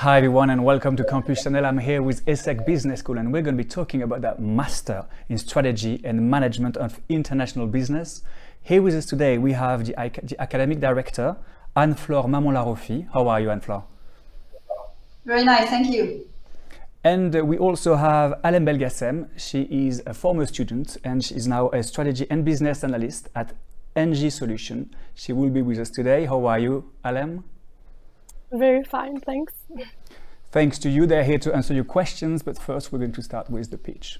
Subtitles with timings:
[0.00, 1.66] Hi everyone and welcome to Campus Channel.
[1.66, 5.04] I'm here with ESSEC Business School and we're going to be talking about that Master
[5.28, 8.22] in Strategy and Management of International Business.
[8.62, 9.92] Here with us today we have the,
[10.22, 11.36] the Academic Director,
[11.76, 13.08] Anne-Flore Maman-Larraufie.
[13.12, 13.84] How are you, Anne-Flore?
[15.26, 16.26] Very nice, thank you.
[17.04, 19.28] And uh, we also have Alem Belgassem.
[19.36, 23.52] She is a former student and she is now a strategy and business analyst at
[23.94, 24.96] NG Solution.
[25.14, 26.24] She will be with us today.
[26.24, 27.44] How are you, Alem?
[28.52, 29.54] Very fine, thanks.
[30.50, 31.06] Thanks to you.
[31.06, 34.18] They're here to answer your questions, but first we're going to start with the pitch.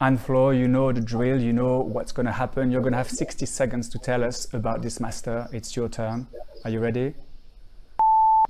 [0.00, 2.72] Anne-Flore, you know the drill, you know what's going to happen.
[2.72, 5.48] You're going to have 60 seconds to tell us about this master.
[5.52, 6.26] It's your turn.
[6.64, 7.14] Are you ready?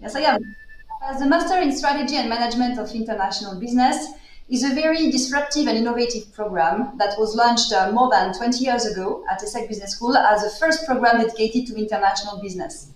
[0.01, 0.57] Yes, I am.
[1.03, 4.07] As a Master in Strategy and Management of International Business,
[4.53, 8.85] is a very disruptive and innovative program that was launched uh, more than 20 years
[8.85, 12.91] ago at ESSEC Business School as the first program dedicated to international business.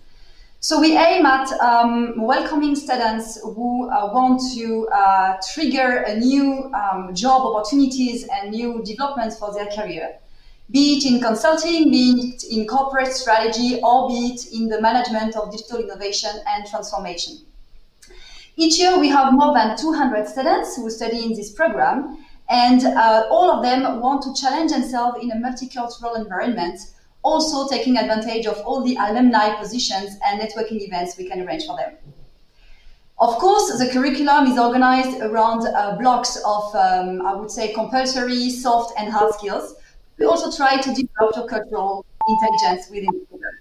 [0.61, 6.71] So we aim at um, welcoming students who uh, want to uh, trigger a new
[6.75, 10.19] um, job opportunities and new developments for their career,
[10.71, 15.37] be it in consulting, be it in corporate strategy, or be it in the management
[15.37, 17.47] of digital innovation and transformation.
[18.59, 23.27] Each year, we have more than 200 students who study in this program, and uh,
[23.31, 26.81] all of them want to challenge themselves in a multicultural environment,
[27.23, 31.77] also taking advantage of all the alumni positions and networking events we can arrange for
[31.77, 31.97] them.
[33.19, 38.49] Of course, the curriculum is organized around uh, blocks of, um, I would say, compulsory,
[38.49, 39.75] soft, and hard skills.
[40.19, 43.53] We also try to develop cultural intelligence within the program.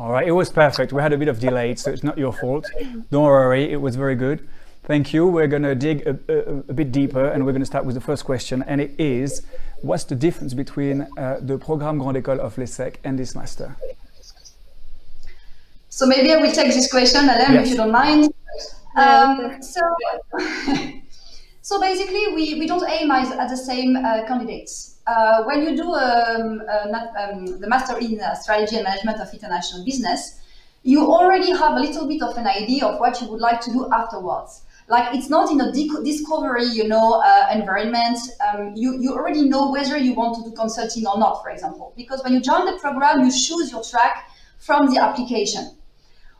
[0.00, 0.94] All right, it was perfect.
[0.94, 2.64] We had a bit of delay, so it's not your fault.
[3.10, 4.48] Don't worry, it was very good.
[4.84, 5.26] Thank you.
[5.26, 7.96] We're going to dig a, a, a bit deeper and we're going to start with
[7.96, 8.64] the first question.
[8.66, 9.42] And it is
[9.82, 13.76] what's the difference between uh, the Programme Grande École of l'ESSEC and this master?
[15.90, 17.66] So maybe I will take this question, Alem, yes.
[17.66, 18.32] if you don't mind.
[18.96, 19.80] Um, so,
[21.60, 25.76] so basically, we, we don't aim at, at the same uh, candidates uh, when you
[25.76, 30.40] do um, uh, um, the Master in uh, Strategy and Management of International Business,
[30.82, 33.70] you already have a little bit of an idea of what you would like to
[33.72, 34.62] do afterwards.
[34.88, 38.18] Like it's not in a discovery, you know, uh, environment.
[38.46, 41.92] Um, you you already know whether you want to do consulting or not, for example,
[41.96, 44.28] because when you join the program, you choose your track
[44.58, 45.76] from the application.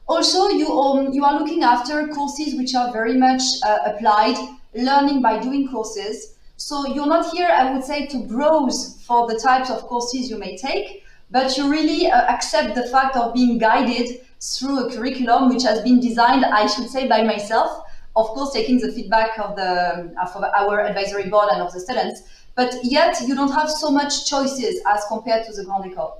[0.08, 4.36] Also, you um, you are looking after courses which are very much uh, applied,
[4.74, 6.34] learning by doing courses.
[6.60, 10.36] So you're not here, I would say, to browse for the types of courses you
[10.36, 15.48] may take, but you really uh, accept the fact of being guided through a curriculum
[15.48, 17.86] which has been designed, I should say, by myself.
[18.14, 22.20] Of course, taking the feedback of the of our advisory board and of the students,
[22.54, 26.12] but yet you don't have so much choices as compared to the Grande École.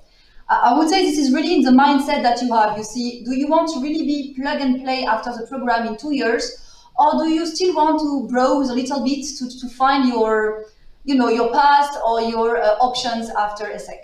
[0.49, 2.79] I would say this is really in the mindset that you have.
[2.79, 5.99] You see, do you want to really be plug and play after the program in
[5.99, 6.69] two years,
[7.00, 10.66] or do you still want to browse a little bit to, to find your
[11.05, 14.03] you know your past or your uh, options after ESSEC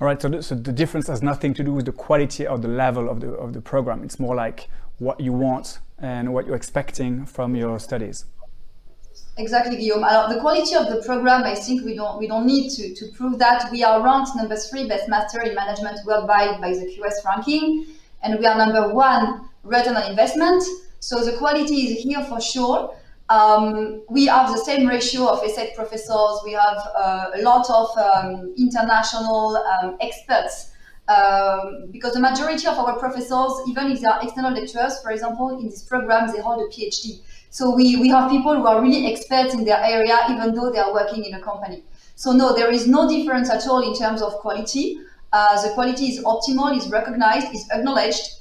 [0.00, 2.58] all right so the, so the difference has nothing to do with the quality or
[2.58, 4.68] the level of the of the program it's more like
[4.98, 8.24] what you want and what you're expecting from your studies
[9.36, 10.02] Exactly, Guillaume.
[10.32, 13.38] The quality of the program, I think we don't we don't need to, to prove
[13.38, 13.70] that.
[13.72, 17.86] We are ranked number three best master in management worldwide by the QS ranking,
[18.22, 20.62] and we are number one return on investment.
[21.00, 22.94] So the quality is here for sure.
[23.28, 26.40] Um, we have the same ratio of ESSEC professors.
[26.44, 30.72] We have uh, a lot of um, international um, experts
[31.08, 35.58] um, because the majority of our professors, even if they are external lecturers, for example,
[35.58, 37.20] in this program, they hold a PhD.
[37.50, 40.78] So we, we have people who are really experts in their area, even though they
[40.78, 41.84] are working in a company.
[42.14, 45.00] So no, there is no difference at all in terms of quality.
[45.32, 48.39] Uh, the quality is optimal, is recognized, is acknowledged,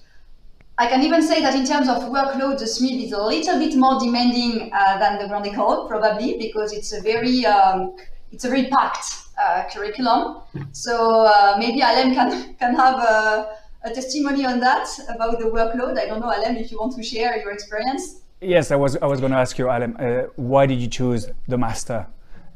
[0.80, 3.76] I can even say that in terms of workload, the SMIB is a little bit
[3.76, 7.98] more demanding uh, than the Grande École, probably because it's a very um,
[8.32, 10.38] it's a very packed uh, curriculum.
[10.72, 16.00] So uh, maybe Alem can can have a, a, testimony on that about the workload.
[16.00, 18.22] I don't know, Alem, if you want to share your experience.
[18.40, 20.04] Yes, I was I was going to ask you, Alem, uh,
[20.38, 22.08] why did you choose the master,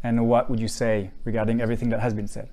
[0.01, 2.47] and what would you say regarding everything that has been said?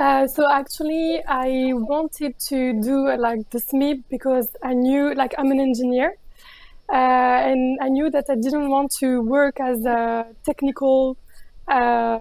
[0.00, 5.34] Uh, so actually, I wanted to do uh, like the SMIB because I knew, like,
[5.36, 6.16] I'm an engineer,
[6.90, 6.94] uh,
[7.50, 11.18] and I knew that I didn't want to work as a technical,
[11.68, 12.18] uh,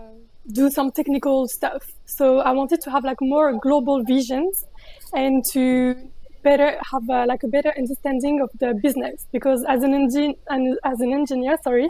[0.51, 1.83] do some technical stuff.
[2.05, 4.65] So I wanted to have like more global visions,
[5.13, 5.95] and to
[6.43, 10.99] better have like a better understanding of the business because as an engine and as
[10.99, 11.87] an engineer, sorry,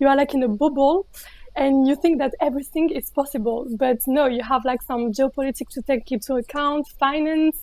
[0.00, 1.06] you are like in a bubble
[1.56, 3.66] and you think that everything is possible.
[3.76, 7.56] But no, you have like some geopolitics to take into account, finance,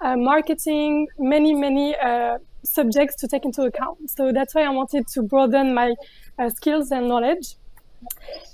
[0.00, 4.10] uh, marketing, many, many uh, subjects to take into account.
[4.10, 5.94] So that's why I wanted to broaden my
[6.38, 7.56] uh, skills and knowledge.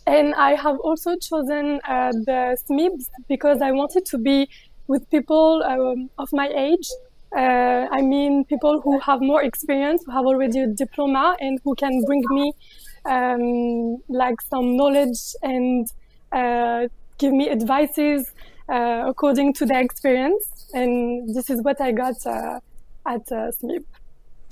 [0.06, 4.48] And I have also chosen uh, the SMIBS because I wanted to be
[4.86, 6.88] with people um, of my age.
[7.36, 11.74] Uh, I mean, people who have more experience, who have already a diploma, and who
[11.74, 12.52] can bring me
[13.04, 15.88] um, like some knowledge and
[16.32, 16.88] uh,
[17.18, 18.32] give me advices
[18.68, 20.70] uh, according to their experience.
[20.74, 22.60] And this is what I got uh,
[23.06, 23.84] at uh, SMIB.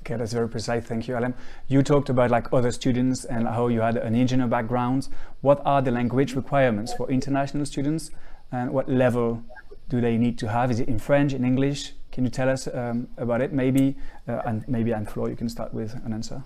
[0.03, 0.85] Okay, that's very precise.
[0.85, 1.35] Thank you, Alem.
[1.69, 5.09] You talked about like other students and how you had an engineer background.
[5.43, 8.11] What are the language requirements for international students,
[8.51, 9.43] and what level
[9.91, 10.71] do they need to have?
[10.71, 11.93] Is it in French, in English?
[12.13, 13.53] Can you tell us um, about it?
[13.53, 13.95] Maybe,
[14.27, 16.43] uh, and maybe Anne-Flo, you can start with an answer.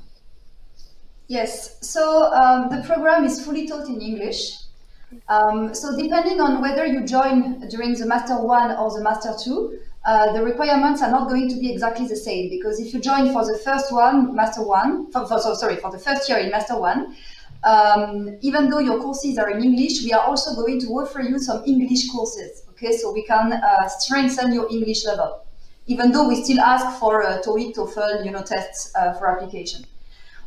[1.26, 1.78] Yes.
[1.80, 4.56] So um, the program is fully taught in English.
[5.28, 9.78] Um, so depending on whether you join during the Master 1 or the Master 2,
[10.06, 13.32] uh, the requirements are not going to be exactly the same because if you join
[13.32, 16.50] for the first one, Master 1, for, for, so, sorry, for the first year in
[16.50, 17.16] Master 1,
[17.64, 21.38] um, even though your courses are in English, we are also going to offer you
[21.38, 25.46] some English courses, okay, so we can uh, strengthen your English level,
[25.86, 29.86] even though we still ask for a TOEIC, TOEFL, you know, tests uh, for application.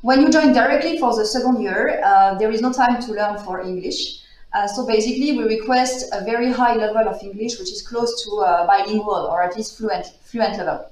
[0.01, 3.39] When you join directly for the second year, uh, there is no time to learn
[3.39, 4.21] for English.
[4.53, 8.37] Uh, so basically, we request a very high level of English, which is close to
[8.37, 10.85] uh, bilingual or at least fluent, fluent level.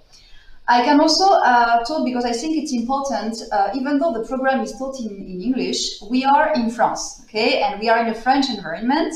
[0.67, 4.61] I can also uh, talk because I think it's important, uh, even though the program
[4.61, 8.15] is taught in, in English, we are in France, okay, and we are in a
[8.15, 9.13] French environment,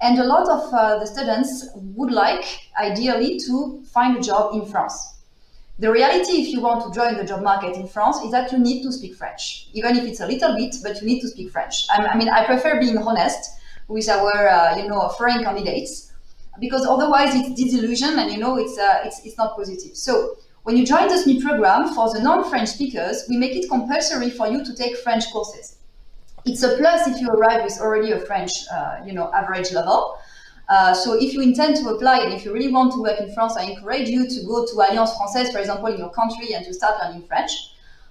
[0.00, 2.44] and a lot of uh, the students would like,
[2.80, 5.17] ideally, to find a job in France.
[5.80, 8.58] The reality, if you want to join the job market in France, is that you
[8.58, 11.50] need to speak French, even if it's a little bit, but you need to speak
[11.50, 11.86] French.
[11.88, 13.50] I, I mean, I prefer being honest
[13.86, 16.12] with our uh, you know foreign candidates
[16.60, 19.96] because otherwise it's disillusion and you know it's uh, it's it's not positive.
[19.96, 24.30] So when you join the SMIB program for the non-French speakers, we make it compulsory
[24.30, 25.76] for you to take French courses.
[26.44, 30.18] It's a plus if you arrive with already a French uh, you know average level.
[30.68, 33.32] Uh, so if you intend to apply and if you really want to work in
[33.32, 36.64] France, I encourage you to go to Alliance Française, for example, in your country and
[36.66, 37.52] to start learning French.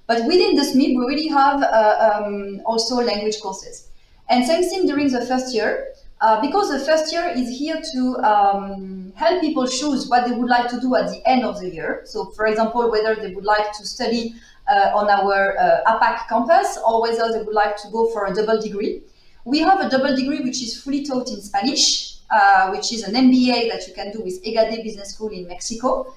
[0.07, 3.89] But within the SMIB, we really have uh, um, also language courses.
[4.29, 5.89] And same thing during the first year,
[6.19, 10.49] uh, because the first year is here to um, help people choose what they would
[10.49, 12.01] like to do at the end of the year.
[12.05, 14.33] So, for example, whether they would like to study
[14.67, 18.33] uh, on our uh, APAC campus or whether they would like to go for a
[18.33, 19.03] double degree.
[19.45, 23.13] We have a double degree which is fully taught in Spanish, uh, which is an
[23.13, 26.13] MBA that you can do with EGADE Business School in Mexico.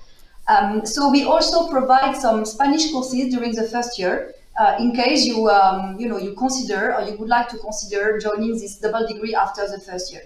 [0.48, 5.24] Um, so we also provide some Spanish courses during the first year uh, in case
[5.24, 9.06] you um, you know you consider or you would like to consider joining this double
[9.06, 10.22] degree after the first year.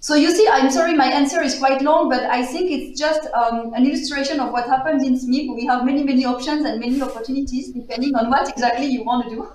[0.00, 3.26] So you see, I'm sorry, my answer is quite long, but I think it's just
[3.32, 5.56] um, an illustration of what happens in SMIB.
[5.56, 9.34] We have many, many options and many opportunities depending on what exactly you want to
[9.34, 9.48] do.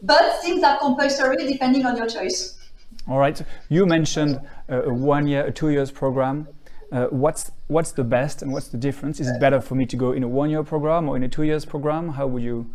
[0.00, 2.58] But things are compulsory depending on your choice.
[3.06, 3.40] All right.
[3.68, 6.48] You mentioned a one year, a two years program.
[6.92, 9.20] Uh, what's what's the best and what's the difference?
[9.20, 11.28] Is it better for me to go in a one year program or in a
[11.28, 12.10] two years program?
[12.10, 12.70] How would you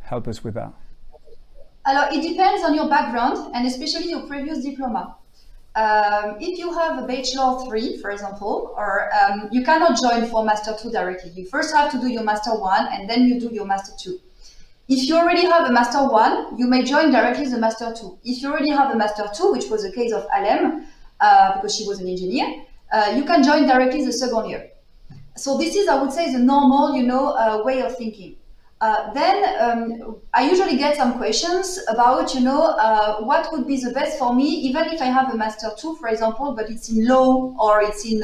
[0.00, 0.72] help us with that?
[1.84, 5.16] Alors, it depends on your background and especially your previous diploma.
[5.76, 10.44] Um, if you have a bachelor three, for example, or um, you cannot join for
[10.44, 11.30] master two directly.
[11.32, 14.18] You first have to do your master one and then you do your master two.
[14.88, 18.18] If you already have a master one, you may join directly the master two.
[18.24, 20.86] If you already have a master two, which was the case of Alem,
[21.20, 24.70] uh, because she was an engineer, uh, you can join directly the second year.
[25.36, 28.36] So this is, I would say, the normal, you know, uh, way of thinking.
[28.80, 33.76] Uh, then um, I usually get some questions about, you know, uh, what would be
[33.78, 36.90] the best for me, even if I have a master two, for example, but it's
[36.90, 38.22] in law or it's in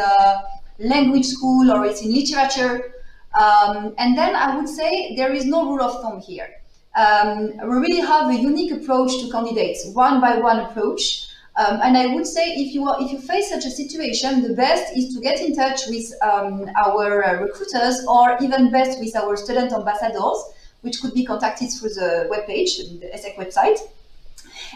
[0.78, 2.92] language school or it's in literature.
[3.34, 6.48] Um, and then I would say there is no rule of thumb here.
[6.94, 11.28] Um, we really have a unique approach to candidates, one by one approach.
[11.56, 14.54] Um, and I would say if you are, if you face such a situation, the
[14.54, 19.14] best is to get in touch with um, our uh, recruiters or even best with
[19.16, 20.38] our student ambassadors,
[20.80, 23.80] which could be contacted through the webpage, the ESSEC website.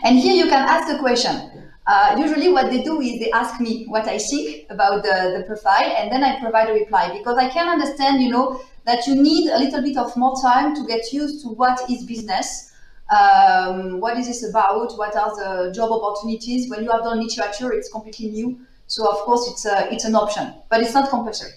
[0.05, 1.63] And here you can ask the question.
[1.87, 5.45] Uh, usually what they do is they ask me what I think about the, the
[5.47, 9.15] profile and then I provide a reply because I can understand, you know, that you
[9.15, 12.73] need a little bit of more time to get used to what is business
[13.11, 14.97] um, what is this about?
[14.97, 16.69] What are the job opportunities?
[16.69, 18.59] When you have done literature, it's completely new.
[18.87, 21.53] So of course, it's a, it's an option, but it's not compulsory.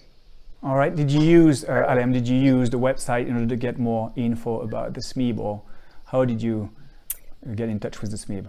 [0.62, 0.94] All right.
[0.94, 2.12] Did you use uh, Alem?
[2.12, 5.62] Did you use the website in order to get more info about the SMIB, or
[6.06, 6.70] how did you
[7.56, 8.48] get in touch with the SMIB?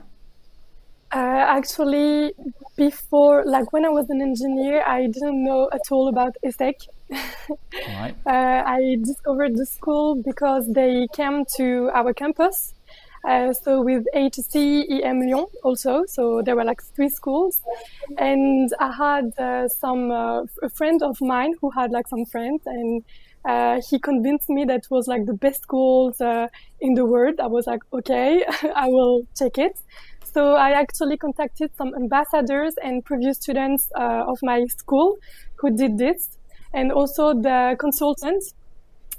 [1.12, 2.32] Uh, actually,
[2.76, 6.86] before, like when I was an engineer, I didn't know at all about ESSEC.
[7.10, 8.14] right.
[8.26, 12.74] uh, I discovered the school because they came to our campus.
[13.24, 16.04] Uh, so with HEC, EM Lyon also.
[16.06, 17.60] So there were like three schools,
[18.18, 22.62] and I had uh, some uh, a friend of mine who had like some friends,
[22.64, 23.04] and
[23.44, 26.48] uh, he convinced me that was like the best schools uh,
[26.80, 27.40] in the world.
[27.40, 29.78] I was like, okay, I will check it.
[30.24, 35.16] So I actually contacted some ambassadors and previous students of my school
[35.56, 36.38] who did this,
[36.72, 38.54] and also the consultants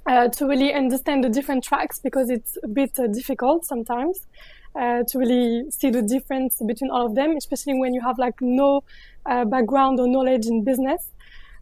[0.08, 4.28] uh, to really understand the different tracks because it's a bit uh, difficult sometimes
[4.76, 8.34] uh, to really see the difference between all of them, especially when you have like
[8.42, 8.84] no
[9.26, 11.12] uh, background or knowledge in business.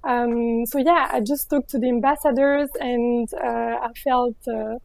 [0.03, 4.75] Um, so yeah, I just talked to the ambassadors and uh, I felt uh,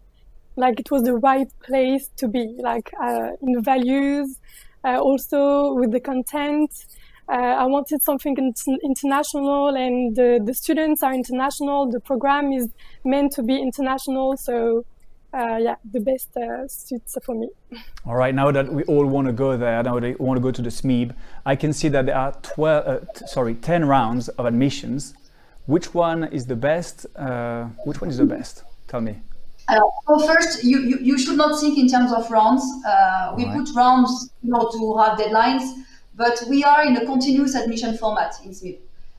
[0.57, 2.93] like it was the right place to be, like
[3.41, 4.41] in the values,
[4.85, 6.71] also with the content.
[7.27, 8.37] Uh, I wanted something
[8.85, 11.91] international, and the, the students are international.
[11.91, 12.69] The program is
[13.03, 14.85] meant to be international, so
[15.33, 17.49] uh, yeah, the best uh, suits for me.
[18.07, 20.51] All right, now that we all want to go there, now they want to go
[20.51, 21.15] to the SMIB,
[21.47, 25.15] I can see that there are 12, uh, t- sorry, 10 rounds of admissions.
[25.67, 27.07] Which one is the best?
[27.17, 28.65] Uh, which one is the best?
[28.87, 29.19] Tell me.
[29.67, 32.63] Uh, well, first, you, you, you, should not think in terms of rounds.
[33.37, 33.57] we right.
[33.57, 35.65] put rounds you know, to have deadlines
[36.17, 38.79] but we are in a continuous admission format in SMIB.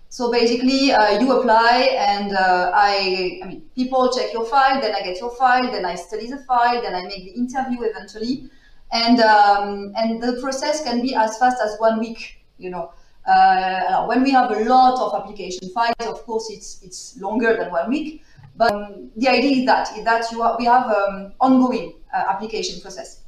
[0.10, 4.96] So basically, uh, you apply, and uh, I, I mean, people check your file, then
[4.96, 8.50] I get your file, then I study the file, then I make the interview eventually,
[8.94, 12.38] and um, and the process can be as fast as one week.
[12.58, 12.94] You know,
[13.28, 17.72] uh, when we have a lot of application files, of course, it's it's longer than
[17.72, 18.24] one week.
[18.56, 22.24] But um, the idea is that is that you are, we have um, ongoing uh,
[22.30, 23.25] application process.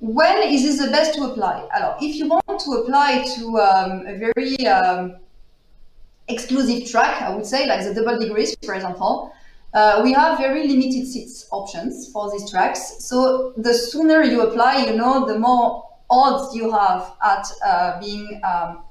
[0.00, 1.68] When is this the best to apply?
[1.74, 5.16] Alors, if you want to apply to um, a very um,
[6.28, 9.32] exclusive track, I would say, like the double degrees, for example,
[9.74, 13.04] uh, we have very limited seats options for these tracks.
[13.04, 18.40] So the sooner you apply, you know, the more odds you have at uh, being
[18.44, 18.82] um,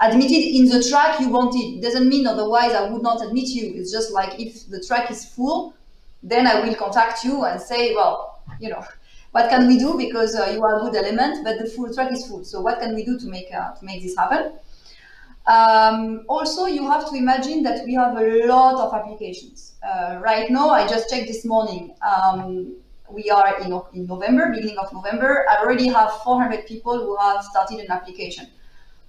[0.00, 1.80] admitted in the track you wanted.
[1.80, 3.72] Doesn't mean otherwise I would not admit you.
[3.76, 5.74] It's just like if the track is full,
[6.22, 8.84] then I will contact you and say, well, you know,
[9.32, 12.12] what can we do because uh, you are a good element, but the full track
[12.12, 12.44] is full.
[12.44, 14.52] So what can we do to make uh, to make this happen?
[15.46, 19.72] Um, also, you have to imagine that we have a lot of applications.
[19.82, 21.94] Uh, right now, I just checked this morning.
[22.02, 22.76] Um,
[23.10, 25.44] we are in, in November, beginning of November.
[25.50, 28.46] I already have 400 people who have started an application.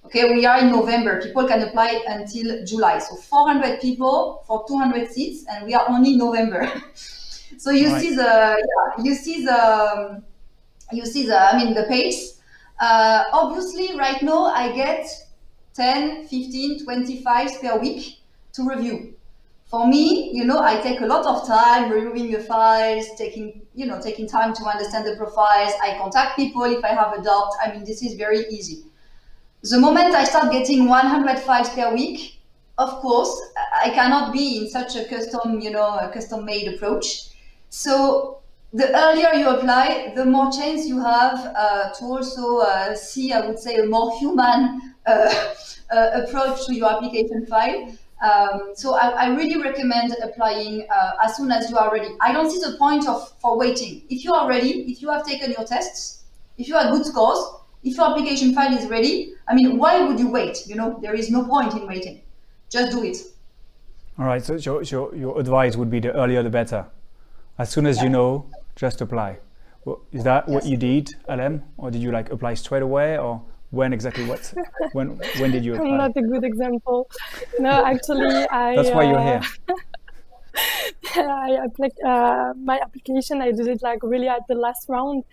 [0.06, 1.22] Okay, we are in November.
[1.22, 2.98] People can apply until July.
[3.00, 6.70] So 400 people for 200 seats, and we are only November.
[7.58, 8.02] So you right.
[8.02, 10.24] see the yeah, you see the
[10.92, 12.42] you see the I mean the pace.
[12.80, 15.08] Uh, obviously, right now I get
[15.76, 18.20] 10, 15, 20 files per week
[18.54, 19.16] to review.
[19.66, 23.86] For me, you know, I take a lot of time reviewing the files, taking you
[23.88, 25.74] know taking time to understand the profiles.
[25.82, 27.52] I contact people if I have a doubt.
[27.64, 28.84] I mean, this is very easy.
[29.64, 32.42] The moment I start getting 100 files per week,
[32.78, 33.34] of course,
[33.82, 37.30] I cannot be in such a custom, you know, a custom made approach.
[37.74, 38.38] So
[38.72, 43.48] the earlier you apply, the more chance you have uh, to also uh, see, I
[43.48, 45.34] would say, a more human uh,
[45.92, 47.98] uh approach to your application file.
[48.22, 52.10] Um, so I, I, really recommend applying uh, as soon as you are ready.
[52.22, 54.04] I don't see the point of for waiting.
[54.08, 56.24] If you are ready, if you have taken your tests,
[56.60, 57.44] if you have good scores,
[57.84, 60.68] if your application file is ready, I mean, why would you wait?
[60.68, 62.22] You know, there is no point in waiting.
[62.70, 63.18] Just do it.
[64.20, 64.44] All right.
[64.44, 66.86] So your, your, your advice would be the earlier the better.
[67.58, 68.04] As soon as yeah.
[68.04, 68.46] you know,
[68.76, 69.38] just apply.
[69.86, 70.54] Well, is that yes.
[70.54, 73.42] what you did, Alem, or did you like apply straight away, or
[73.72, 74.26] when exactly?
[74.26, 74.54] What
[74.94, 75.88] when when did you apply?
[75.88, 77.10] I'm not a good example.
[77.60, 78.76] No, actually, I.
[78.76, 79.42] That's why you're here.
[81.18, 83.42] Uh, I applied uh, my application.
[83.42, 85.24] I did it like really at the last round,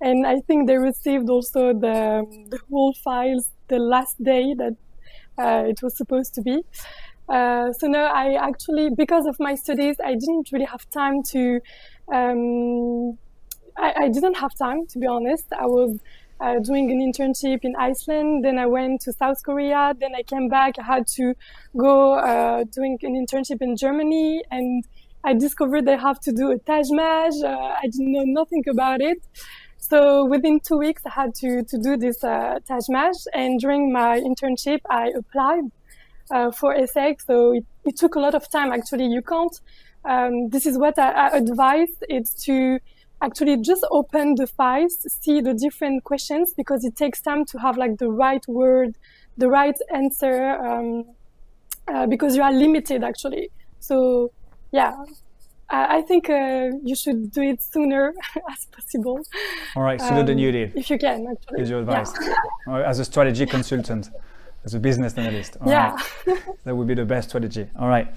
[0.00, 4.76] and I think they received also the the whole files the last day that
[5.38, 6.62] uh, it was supposed to be.
[7.32, 11.60] Uh, so no, I actually, because of my studies, I didn't really have time to.
[12.12, 13.16] Um,
[13.74, 15.46] I, I, didn't have time, to be honest.
[15.58, 15.98] I was
[16.42, 20.48] uh, doing an internship in Iceland, then I went to South Korea, then I came
[20.48, 20.74] back.
[20.78, 21.32] I had to
[21.74, 24.84] go uh, doing an internship in Germany, and
[25.24, 27.40] I discovered I have to do a Tage Mage.
[27.42, 27.48] Uh,
[27.82, 29.22] I didn't know nothing about it.
[29.78, 33.90] So within two weeks, I had to, to do this uh, Tage Mage, and during
[33.90, 35.70] my internship, I applied
[36.50, 37.20] for ESSEC.
[37.26, 38.72] So it, it, took a lot of time.
[38.72, 39.60] Actually, you can't.
[40.04, 41.92] Um, this is what I, I advise.
[42.08, 42.78] It's to
[43.22, 47.76] actually just open the files, see the different questions because it takes time to have
[47.76, 48.96] like the right word,
[49.36, 51.04] the right answer, um,
[51.88, 53.50] uh, because you are limited actually.
[53.78, 54.32] So
[54.72, 54.92] yeah,
[55.70, 58.14] I, I think uh, you should do it sooner
[58.50, 59.20] as possible.
[59.76, 60.72] All right, sooner um, than you did.
[60.74, 61.62] If you can, actually.
[61.62, 62.76] Is your advice yeah.
[62.90, 64.10] as a strategy consultant
[64.64, 65.56] as a business analyst.
[65.60, 66.42] All yeah, right.
[66.64, 67.68] that would be the best strategy.
[67.78, 68.08] All right.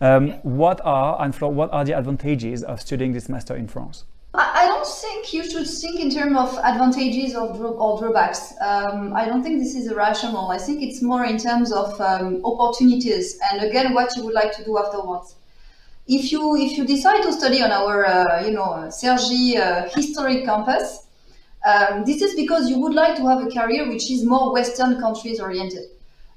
[0.00, 4.04] Um, what are Anne-Flo, what are the advantages of studying this master in France?
[4.34, 8.54] I don't think you should think in terms of advantages or, or drawbacks.
[8.62, 10.50] Um, I don't think this is rational.
[10.50, 14.56] I think it's more in terms of um, opportunities and again what you would like
[14.56, 15.34] to do afterwards.
[16.06, 20.46] If you if you decide to study on our uh, you know Cergy uh, historic
[20.46, 21.06] campus,
[21.64, 25.00] um, this is because you would like to have a career which is more Western
[25.00, 25.84] countries oriented.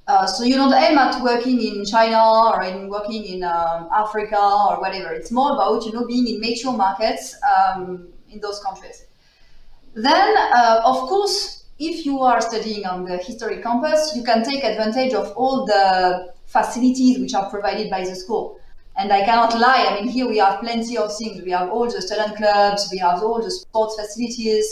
[0.07, 4.37] Uh, so you don't aim at working in China or in working in um, Africa
[4.37, 5.11] or whatever.
[5.11, 9.05] It's more about you know being in mature markets um, in those countries.
[9.95, 14.63] Then, uh, of course, if you are studying on the history campus, you can take
[14.63, 18.59] advantage of all the facilities which are provided by the school.
[18.97, 19.87] And I cannot lie.
[19.89, 21.41] I mean, here we have plenty of things.
[21.41, 22.87] We have all the student clubs.
[22.91, 24.65] We have all the sports facilities.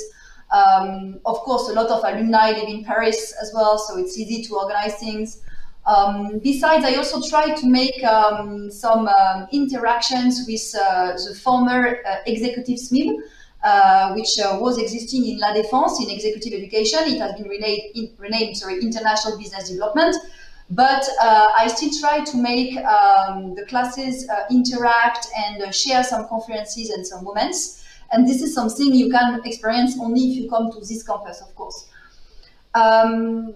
[0.53, 4.43] Um, of course, a lot of alumni live in Paris as well, so it's easy
[4.43, 5.41] to organize things.
[5.85, 11.97] Um, besides, I also try to make um, some um, interactions with uh, the former
[12.07, 13.17] uh, executive SMIB,
[13.63, 16.99] uh, which uh, was existing in La Défense in executive education.
[17.05, 20.15] It has been renamed, in, renamed sorry, International Business Development.
[20.69, 26.27] But uh, I still try to make um, the classes uh, interact and share some
[26.27, 27.82] conferences and some moments.
[28.13, 31.53] And this is something you can experience only if you come to this campus, of
[31.55, 31.89] course.
[32.75, 33.53] Um,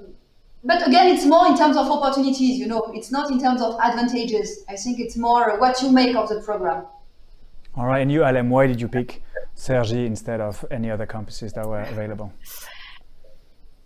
[0.63, 3.79] but again, it's more in terms of opportunities, you know, it's not in terms of
[3.79, 4.65] advantages.
[4.67, 6.85] I think it's more what you make of the program.
[7.75, 9.23] All right, and you, Alem, why did you pick
[9.55, 12.33] Cergy instead of any other campuses that were available?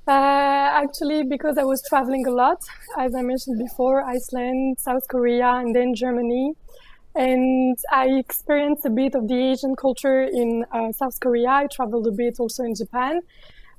[0.07, 2.57] Uh, actually, because I was traveling a lot,
[2.97, 6.53] as I mentioned before, Iceland, South Korea, and then Germany
[7.15, 11.49] and I experienced a bit of the Asian culture in uh, South Korea.
[11.49, 13.21] I traveled a bit also in Japan,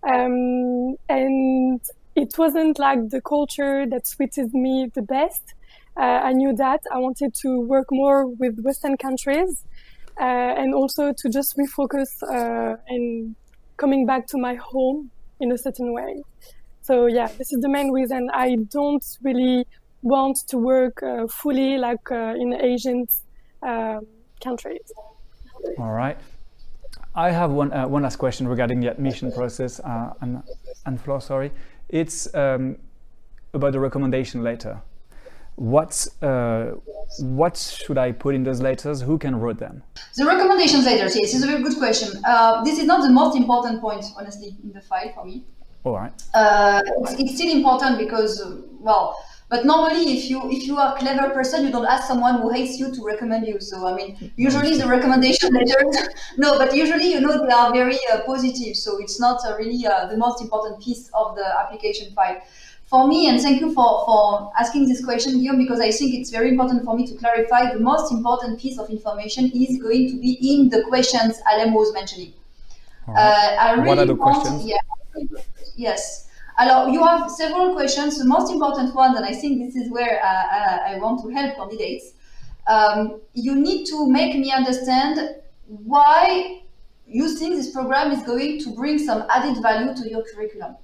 [0.03, 1.81] um, and
[2.15, 5.55] it wasn't like the culture that suited me the best.
[5.97, 9.65] Uh, I knew that I wanted to work more with Western countries,
[10.21, 13.35] uh, and also to just refocus uh, and
[13.77, 16.23] coming back to my home in a certain way.
[16.83, 19.67] So yeah, this is the main reason I don't really
[20.03, 23.07] want to work uh, fully like uh, in Asian
[23.63, 24.07] um,
[24.43, 24.93] countries.
[25.79, 26.19] All right.
[27.15, 30.43] I have one uh, one last question regarding the admission process uh, and
[30.87, 31.53] Anne-Flo, sorry.
[31.89, 32.77] It's um,
[33.53, 34.81] about the recommendation letter.
[35.57, 36.73] What uh,
[37.21, 39.03] what should I put in those letters?
[39.03, 39.83] Who can write them?
[40.17, 41.15] The recommendations letters.
[41.15, 42.19] Yes, is a very good question.
[42.25, 45.45] Uh, this is not the most important point, honestly, in the file for me.
[45.85, 46.13] All right.
[46.35, 48.41] It's, it's, still important because,
[48.81, 49.17] well,
[49.53, 52.49] but normally, if you if you are a clever person, you don't ask someone who
[52.51, 53.61] hates you to recommend you.
[53.61, 55.99] So I mean, usually the recommendation letters,
[56.39, 58.77] no, but usually you know they are very uh, positive.
[58.77, 62.41] So it's not uh, really uh, the most important piece of the application file.
[62.87, 66.31] For me, and thank you for, for asking this question, Guillaume, because I think it's
[66.31, 70.19] very important for me to clarify the most important piece of information is going to
[70.19, 72.33] be in the questions Alem was mentioning.
[73.07, 73.19] Right.
[73.19, 74.67] Uh, I really what are the want, questions?
[74.67, 75.41] Yeah,
[75.77, 76.29] yes.
[76.59, 78.19] Alors, you have several questions.
[78.19, 81.31] The most important one, and I think this is where uh, uh, I want to
[81.31, 82.13] help candidates,
[82.67, 85.37] um, you need to make me understand
[85.67, 86.63] why
[87.07, 90.77] you think this program is going to bring some added value to your curriculum.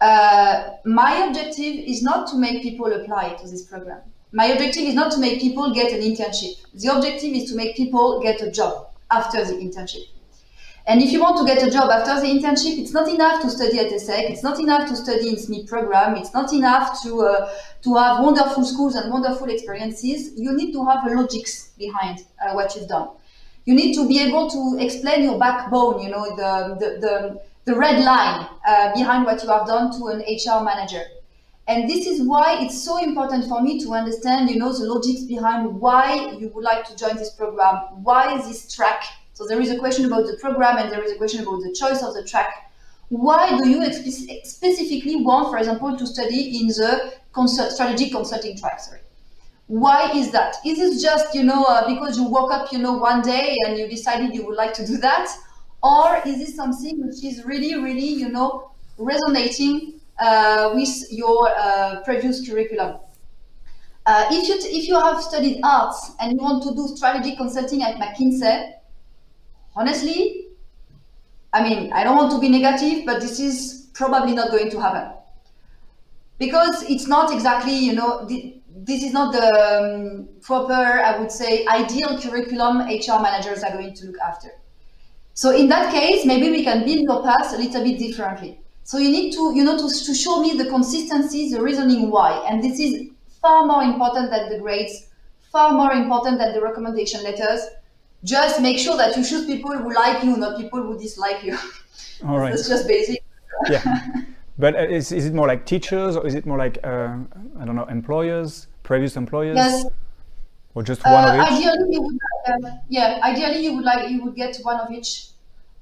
[0.00, 4.00] Uh, my objective is not to make people apply to this program.
[4.32, 6.60] My objective is not to make people get an internship.
[6.74, 10.04] The objective is to make people get a job after the internship.
[10.88, 13.50] And if you want to get a job after the internship, it's not enough to
[13.50, 14.30] study at ESSEC.
[14.30, 16.14] It's not enough to study in SMIB program.
[16.14, 17.50] It's not enough to uh,
[17.82, 20.30] to have wonderful schools and wonderful experiences.
[20.36, 23.08] You need to have a logics behind uh, what you've done.
[23.64, 26.02] You need to be able to explain your backbone.
[26.02, 30.06] You know the the the, the red line uh, behind what you have done to
[30.06, 31.02] an HR manager.
[31.68, 35.22] And this is why it's so important for me to understand, you know, the logics
[35.22, 39.02] behind why you would like to join this program, why this track
[39.36, 41.70] so there is a question about the program and there is a question about the
[41.70, 42.72] choice of the track.
[43.10, 48.80] Why do you specifically want, for example, to study in the consult strategic consulting track?
[48.80, 49.00] Sorry.
[49.66, 50.56] Why is that?
[50.64, 53.76] Is it just, you know, uh, because you woke up, you know, one day and
[53.76, 55.28] you decided you would like to do that?
[55.82, 62.00] Or is it something which is really, really, you know, resonating uh, with your uh,
[62.06, 63.00] previous curriculum?
[64.06, 67.82] Uh, if, you if you have studied arts and you want to do strategic consulting
[67.82, 68.72] at McKinsey,
[69.76, 70.48] honestly,
[71.52, 74.80] I mean, I don't want to be negative, but this is probably not going to
[74.80, 75.12] happen
[76.38, 81.32] because it's not exactly, you know, the, this is not the um, proper, I would
[81.32, 84.50] say, ideal curriculum HR managers are going to look after.
[85.34, 88.60] So in that case, maybe we can build your path a little bit differently.
[88.84, 92.44] So you need to, you know, to, to show me the consistency, the reasoning why.
[92.48, 93.08] And this is
[93.42, 95.08] far more important than the grades,
[95.50, 97.60] far more important than the recommendation letters.
[98.24, 101.56] Just make sure that you choose people who like you, not people who dislike you.
[102.26, 102.52] All right.
[102.52, 103.22] It's just basic.
[103.70, 103.82] Yeah.
[104.58, 107.16] But uh, is, is it more like teachers or is it more like, uh,
[107.60, 109.56] I don't know, employers, previous employers?
[109.56, 109.86] Yes.
[110.74, 111.58] Or just one Uh, of each?
[111.58, 115.28] ideally, you would, uh, yeah, ideally you would like you would get one of each.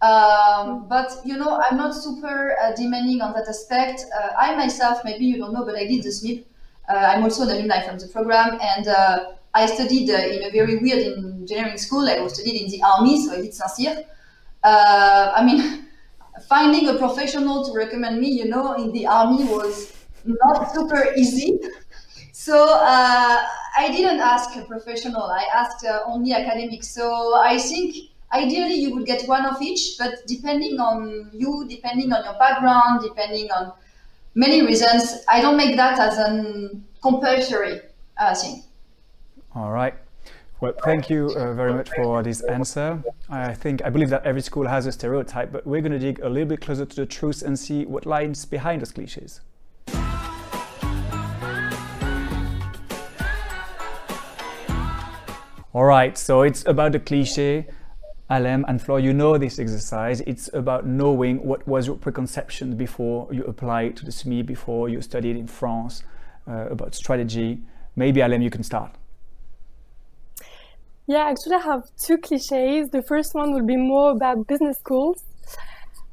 [0.03, 4.05] Um, but you know, I'm not super uh, demanding on that aspect.
[4.16, 6.44] Uh, I myself, maybe you don't know, but I did the.
[6.88, 10.50] Uh, I'm also an alumni from the program, and uh, I studied uh, in a
[10.50, 12.08] very weird engineering school.
[12.08, 14.04] I studied in the army, so I did Saint-Cyr.
[14.62, 15.86] Uh, I mean,
[16.48, 19.92] finding a professional to recommend me, you know, in the army was
[20.24, 21.60] not super easy.
[22.44, 23.38] So uh,
[23.78, 25.22] I didn't ask a professional.
[25.22, 26.88] I asked uh, only academics.
[26.88, 27.96] So I think
[28.34, 33.00] ideally you would get one of each, but depending on you, depending on your background,
[33.02, 33.72] depending on
[34.34, 37.80] many reasons, I don't make that as an compulsory
[38.18, 38.62] uh, thing.
[39.56, 39.94] All right.
[40.60, 43.00] Well, thank you uh, very much for this answer.
[43.30, 46.18] I think I believe that every school has a stereotype, but we're going to dig
[46.20, 49.42] a little bit closer to the truth and see what lies behind those cliches.
[55.72, 57.66] All right, so it's about the cliche.
[58.30, 60.20] Alem and Flor, you know this exercise.
[60.22, 65.00] It's about knowing what was your preconception before you applied to the SMIB, before you
[65.00, 66.02] studied in France,
[66.48, 67.60] uh, about strategy.
[67.94, 68.96] Maybe Alem, you can start.
[71.06, 72.88] Yeah, actually, I have two cliches.
[72.88, 75.22] The first one will be more about business schools.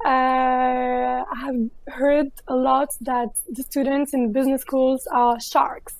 [0.04, 5.94] Uh, I have heard a lot that the students in business schools are sharks.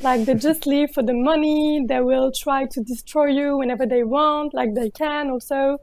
[0.00, 1.84] Like they just live for the money.
[1.86, 5.78] They will try to destroy you whenever they want, like they can also.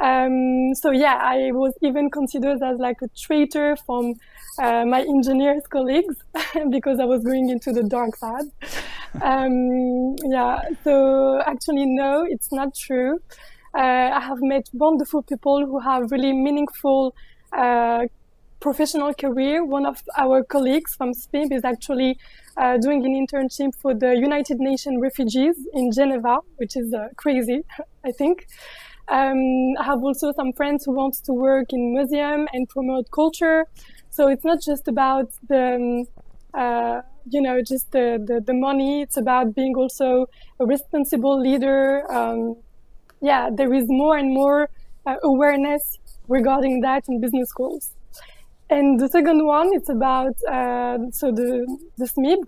[0.00, 4.14] Um, so yeah, I was even considered as like a traitor from
[4.58, 6.16] uh, my engineers colleagues
[6.70, 8.44] because I was going into the dark side.
[9.20, 13.18] Um, yeah, so actually, no, it's not true.
[13.74, 17.14] Uh, I have met wonderful people who have really meaningful
[17.52, 18.06] uh,
[18.60, 19.64] professional career.
[19.64, 22.18] One of our colleagues from SMIB is actually
[22.56, 27.60] uh, doing an internship for the United Nations refugees in Geneva, which is uh, crazy,
[28.04, 28.46] I think.
[29.08, 33.66] Um, I have also some friends who want to work in museum and promote culture.
[34.10, 36.04] So it's not just about the, um,
[36.54, 39.02] uh, you know, just the, the, the, money.
[39.02, 40.26] It's about being also
[40.58, 42.10] a responsible leader.
[42.12, 42.56] Um,
[43.20, 44.68] yeah, there is more and more
[45.06, 47.92] uh, awareness regarding that in business schools.
[48.70, 51.66] And the second one, it's about uh, so the
[51.98, 52.42] the SMIB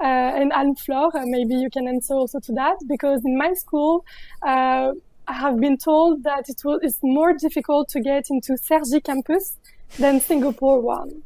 [0.00, 1.10] uh, and Fleur.
[1.14, 4.04] Uh, maybe you can answer also to that because in my school,
[4.42, 4.92] uh,
[5.28, 9.56] I have been told that it it's more difficult to get into Cergy campus
[9.98, 11.22] than Singapore one.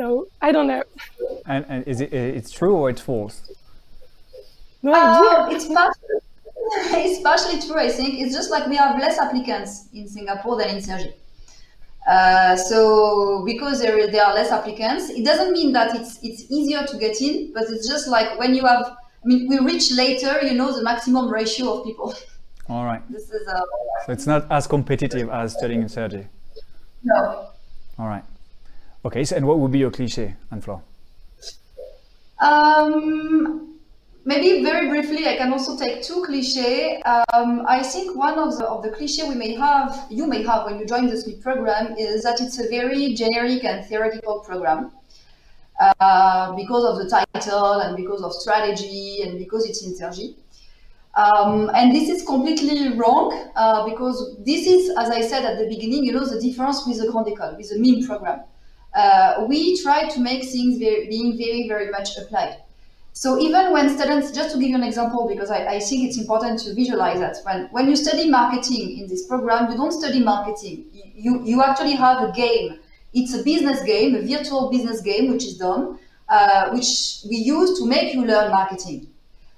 [0.00, 0.82] So I don't know.
[1.44, 3.52] And, and is it it's true or it's false?
[4.82, 5.30] No idea.
[5.30, 6.18] Uh, it's partially,
[7.04, 8.14] it's partially true, I think.
[8.18, 11.12] It's just like we have less applicants in Singapore than in Cergy.
[12.08, 16.82] Uh, so because there, there are less applicants, it doesn't mean that it's it's easier
[16.86, 20.40] to get in, but it's just like when you have, I mean, we reach later,
[20.40, 22.14] you know, the maximum ratio of people.
[22.70, 23.02] All right.
[23.12, 23.60] This is uh,
[24.06, 26.26] So it's not as competitive as studying in Cergy.
[27.04, 27.50] no.
[27.98, 28.24] All right.
[29.04, 29.24] Okay.
[29.24, 30.80] So and what would be your cliche, Fleur?
[32.40, 33.78] Um,
[34.24, 37.02] maybe very briefly, I can also take two cliches.
[37.06, 40.64] Um, I think one of the of the cliche we may have, you may have
[40.66, 44.92] when you join the SMIB program, is that it's a very generic and theoretical program.
[45.80, 50.34] Uh, because of the title and because of strategy and because it's Cergy.
[51.16, 55.66] Um, and this is completely wrong uh, because this is, as I said at the
[55.66, 58.40] beginning, you know, the difference with the Grande École, with the MIM program.
[58.94, 62.56] Uh, we try to make things very, being very, very much applied.
[63.12, 66.18] So even when students, just to give you an example, because I, I think it's
[66.18, 70.20] important to visualize that, when, when you study marketing in this program, you don't study
[70.20, 70.86] marketing.
[71.14, 72.78] You, you actually have a game.
[73.12, 75.98] It's a business game, a virtual business game, which is done,
[76.28, 79.08] uh, which we use to make you learn marketing.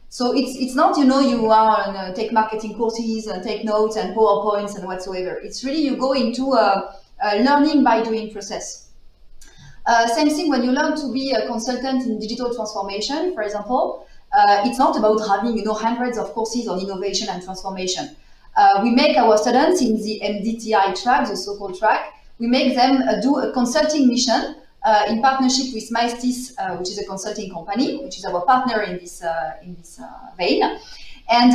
[0.09, 3.65] So it's it's not you know you are and uh, take marketing courses and take
[3.65, 5.41] notes and powerpoints and whatsoever.
[5.43, 8.82] It's really you go into a, a learning by doing process.
[9.85, 14.07] Uh, same thing when you learn to be a consultant in digital transformation, for example.
[14.33, 18.17] Uh, it's not about having you know hundreds of courses on innovation and transformation.
[18.57, 23.03] uh, we make our students in the MDTI track, the so-called track, we make them
[23.03, 28.03] uh, do a consulting mission uh, in partnership with Maestis, which is a consulting company,
[28.05, 29.23] which is our partner in this
[29.63, 30.01] in this
[30.37, 30.63] vein.
[31.31, 31.53] And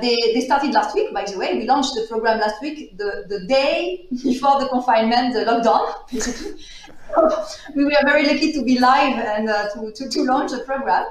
[0.00, 1.54] they, they started last week, by the way.
[1.58, 6.60] We launched the program last week, the, the day before the confinement, the lockdown, basically.
[7.74, 11.04] we were very lucky to be live and to, to, to launch the program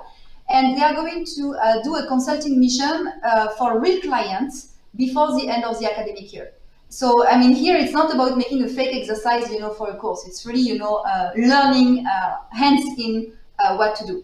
[0.49, 5.39] and they are going to uh, do a consulting mission uh, for real clients before
[5.39, 6.51] the end of the academic year.
[6.89, 9.95] So, I mean, here it's not about making a fake exercise, you know, for a
[9.95, 10.27] course.
[10.27, 14.23] It's really, you know, uh, learning uh, hands in uh, what to do.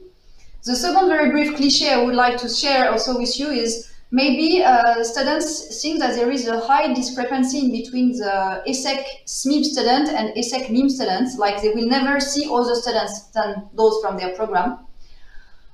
[0.66, 4.64] The second very brief cliche I would like to share also with you is maybe
[4.64, 10.10] uh, students think that there is a high discrepancy in between the ESSEC SMIB student
[10.10, 14.36] and ESSEC MIM students, like they will never see other students than those from their
[14.36, 14.80] program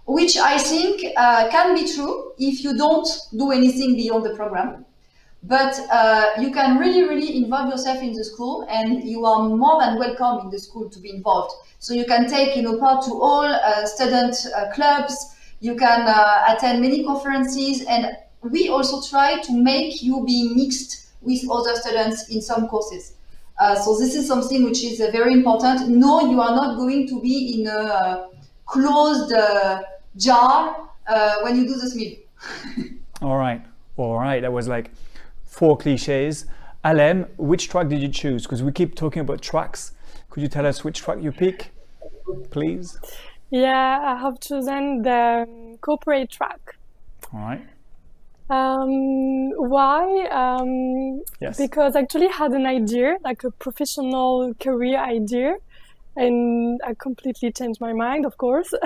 [0.05, 4.85] which I think uh, can be true if you don't do anything beyond the program.
[5.43, 9.79] But uh, you can really, really involve yourself in the school, and you are more
[9.79, 11.53] than welcome in the school to be involved.
[11.77, 15.35] So you can take, you know, part to all uh, student uh, clubs.
[15.59, 18.17] You can uh, attend many conferences, and
[18.51, 23.13] we also try to make you be mixed with other students in some courses.
[23.59, 25.87] Uh, so this is something which is very important.
[25.87, 28.27] No, you are not going to be in a
[28.65, 29.33] closed
[30.17, 32.99] jar uh, when you do the SMIB.
[33.21, 33.61] all right,
[33.97, 34.41] all right.
[34.41, 34.91] That was like
[35.43, 36.45] four cliches.
[36.83, 38.43] Alem, which track did you choose?
[38.43, 39.93] Because we keep talking about tracks.
[40.29, 41.71] Could you tell us which track you pick,
[42.51, 42.99] please?
[43.49, 46.75] Yeah, I have chosen the corporate track.
[47.33, 47.65] All right.
[48.49, 50.27] Um, why?
[50.27, 51.57] Um, yes.
[51.57, 55.55] Because I actually had an idea, like a professional career idea,
[56.15, 58.73] and I completely changed my mind, of course.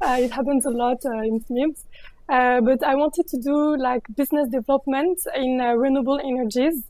[0.00, 1.84] uh, it happens a lot uh, in SMIBs.
[2.28, 6.84] Uh, but I wanted to do like business development in uh, renewable energies.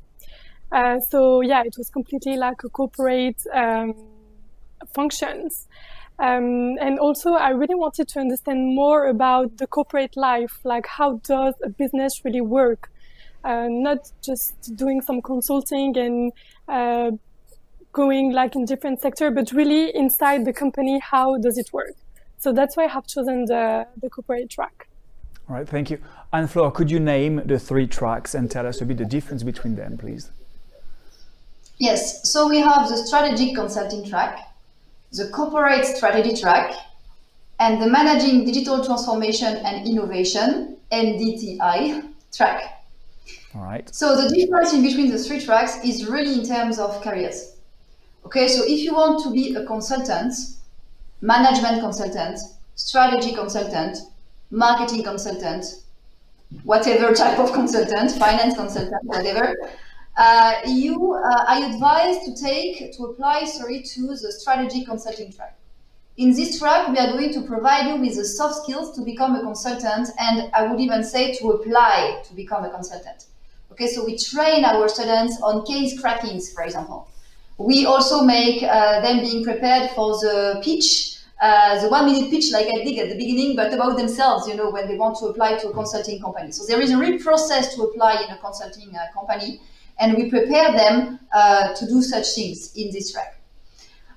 [0.72, 3.94] Uh, so yeah, it was completely like a corporate um,
[4.92, 5.68] functions.
[6.18, 11.20] Um, and also, I really wanted to understand more about the corporate life, like how
[11.24, 12.90] does a business really work?
[13.44, 16.32] Uh, not just doing some consulting and
[17.92, 21.94] going like in different sector, but really inside the company, how does it work?
[22.38, 24.88] So that's why I have chosen the, the corporate track.
[25.48, 25.98] All right, thank you.
[26.32, 29.42] And Flora, could you name the three tracks and tell us a bit the difference
[29.42, 30.30] between them, please?
[31.78, 34.40] Yes, so we have the strategic consulting track,
[35.12, 36.74] the corporate strategy track,
[37.60, 42.84] and the managing digital transformation and innovation, MDTI track.
[43.54, 43.92] All right.
[43.94, 47.56] So the difference in between the three tracks is really in terms of careers.
[48.24, 50.34] Okay, so if you want to be a consultant,
[51.20, 52.38] management consultant,
[52.74, 53.98] strategy consultant,
[54.50, 55.64] marketing consultant,
[56.62, 59.56] whatever type of consultant, finance consultant, whatever,
[60.18, 65.56] uh, you, uh, I advise to take, to apply, sorry, to the strategy consulting track.
[66.16, 69.36] In this track, we are going to provide you with the soft skills to become
[69.36, 73.26] a consultant, and I would even say to apply to become a consultant.
[73.70, 77.08] Okay, so we train our students on case crackings, for example.
[77.56, 82.50] We also make uh, them being prepared for the pitch, uh, the one minute pitch
[82.50, 85.26] like I did at the beginning, but about themselves, you know, when they want to
[85.26, 86.50] apply to a consulting company.
[86.50, 89.60] So there is a real process to apply in a consulting uh, company,
[89.98, 93.40] and we prepare them uh, to do such things in this track.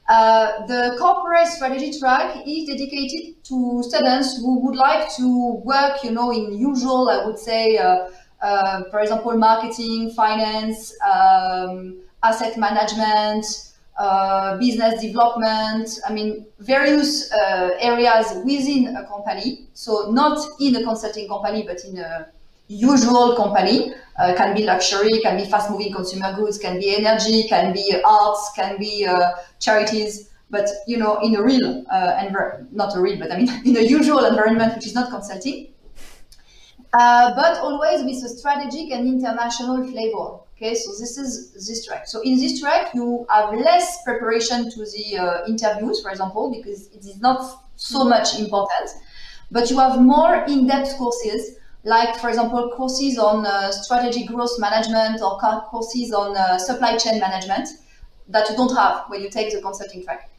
[0.09, 6.11] Uh, the corporate strategy track is dedicated to students who would like to work, you
[6.11, 8.09] know, in usual, I would say, uh,
[8.41, 13.45] uh, for example, marketing, finance, um, asset management,
[13.97, 19.67] uh, business development, I mean, various uh, areas within a company.
[19.73, 22.27] So not in a consulting company, but in a
[22.71, 23.93] usual company.
[24.19, 27.95] Uh, can be luxury, can be fast moving consumer goods, can be energy, can be
[28.05, 30.29] arts, can be uh, charities.
[30.49, 32.29] But, you know, in a real, uh,
[32.71, 35.69] not a real, but I mean, in a usual environment, which is not consulting.
[36.93, 40.39] Uh, but always with a strategic and international flavor.
[40.57, 42.05] Okay, so this is this track.
[42.05, 46.87] So in this track, you have less preparation to the uh, interviews, for example, because
[46.89, 48.91] it is not so much important,
[49.49, 55.21] but you have more in-depth courses, like for example, courses on uh, strategic growth management
[55.21, 57.67] or courses on uh, supply chain management
[58.27, 60.29] that you don't have when you take the consulting track.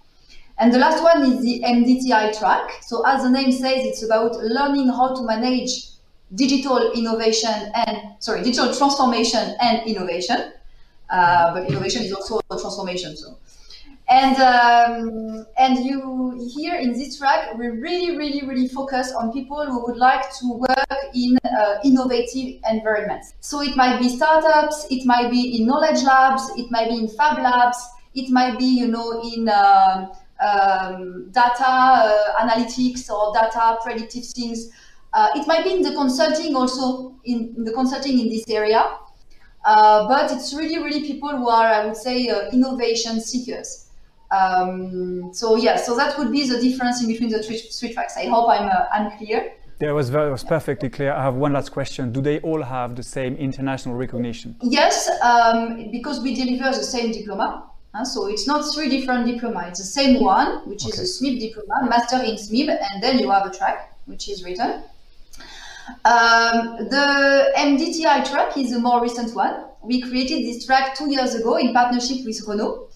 [0.59, 2.83] And the last one is the MDTI track.
[2.83, 5.87] So as the name says, it's about learning how to manage
[6.35, 10.52] digital innovation and sorry, digital transformation and innovation.
[11.11, 13.16] Uh, but innovation is also a transformation.
[13.16, 13.37] So,
[14.12, 19.64] And um, and you here in this track, we really, really, really focus on people
[19.64, 23.33] who would like to work in uh, innovative environments.
[23.40, 27.09] So it might be startups, it might be in knowledge labs, it might be in
[27.09, 27.79] fab labs,
[28.14, 30.12] it might be you know in um,
[30.46, 34.68] um, data uh, analytics or data predictive things.
[35.14, 38.94] Uh, it might be in the consulting also in, in the consulting in this area.
[39.64, 43.82] Uh, but it's really, really people who are, I would say, uh, innovation seekers.
[44.33, 48.16] Um, so yeah, so that would be the difference in between the three, three tracks.
[48.16, 49.53] I hope I'm, uh, I'm clear.
[49.79, 51.12] That was, very, was perfectly clear.
[51.12, 52.12] I have one last question.
[52.12, 54.57] Do they all have the same international recognition?
[54.62, 57.68] Yes, um, because we deliver the same diploma.
[57.95, 59.66] Uh, so it's not three different diploma.
[59.68, 60.92] It's the same one, which okay.
[60.92, 64.45] is a SMIB diploma, master in SMIB, and then you have a track, which is
[64.45, 64.83] written.
[66.05, 69.64] Um, the MDTI track is a more recent one.
[69.83, 72.88] We created this track two years ago in partnership with Renault.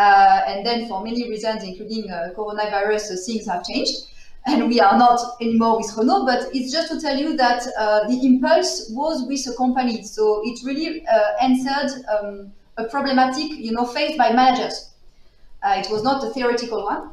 [0.00, 4.06] Uh, and then for many reasons, including uh, coronavirus, uh, things have changed.
[4.46, 8.08] And we are not anymore with Renault, but it's just to tell you that uh,
[8.08, 10.02] the impulse was with a company.
[10.02, 14.88] So it really uh, answered um, a problematic, you know, faced by managers.
[15.62, 17.10] Uh, it was not a theoretical one.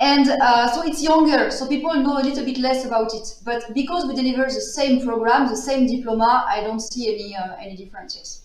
[0.00, 0.26] And
[0.74, 3.26] so it's younger, so people know a little bit less about it.
[3.44, 7.76] But because we deliver the same program, the same diploma, I don't see any any
[7.76, 8.42] differences.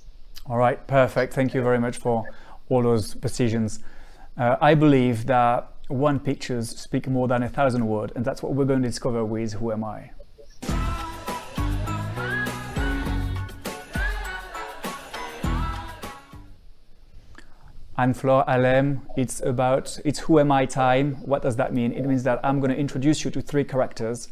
[0.48, 1.34] All right, perfect.
[1.34, 2.26] Thank you very much for
[2.72, 3.80] all those precisions.
[4.38, 8.54] Uh, I believe that one pictures speak more than a thousand words, and that's what
[8.54, 10.12] we're going to discover with Who Am I?
[17.98, 21.16] Anne-Flore Alem, it's about, it's who am I time.
[21.26, 21.92] What does that mean?
[21.92, 24.30] It means that I'm going to introduce you to three characters,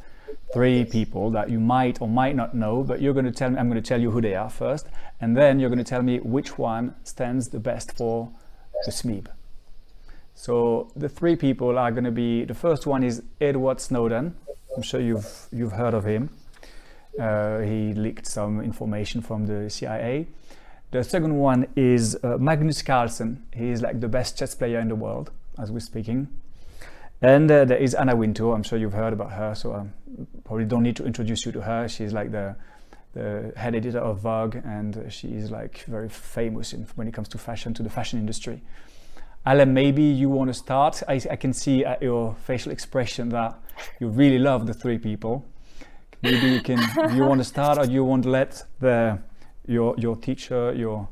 [0.53, 3.57] three people that you might or might not know, but you're going to tell me,
[3.57, 4.87] I'm going to tell you who they are first,
[5.21, 8.31] and then you're going to tell me which one stands the best for
[8.85, 9.27] the SMIB.
[10.33, 14.35] So the three people are going to be, the first one is Edward Snowden.
[14.75, 16.29] I'm sure you've, you've heard of him.
[17.19, 20.27] Uh, he leaked some information from the CIA.
[20.91, 23.45] The second one is uh, Magnus Carlsen.
[23.53, 26.29] He is like the best chess player in the world, as we're speaking.
[27.21, 28.53] And uh, there is Anna Wintour.
[28.53, 29.93] I'm sure you've heard about her, so I um,
[30.45, 31.87] probably don't need to introduce you to her.
[31.89, 32.55] She's like the,
[33.13, 37.27] the head editor of Vogue, and she is like very famous in, when it comes
[37.29, 38.61] to fashion, to the fashion industry.
[39.45, 41.03] Alem, maybe you want to start.
[41.07, 43.57] I, I can see at your facial expression that
[43.99, 45.45] you really love the three people.
[46.21, 46.79] Maybe you can.
[47.15, 49.19] you want to start, or you want to let the
[49.65, 51.07] your your teacher, your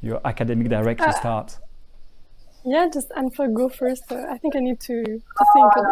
[0.00, 1.58] your academic director uh, start?
[2.64, 4.10] Yeah, just Anne-Flore go first.
[4.10, 5.82] Uh, I think I need to, to think a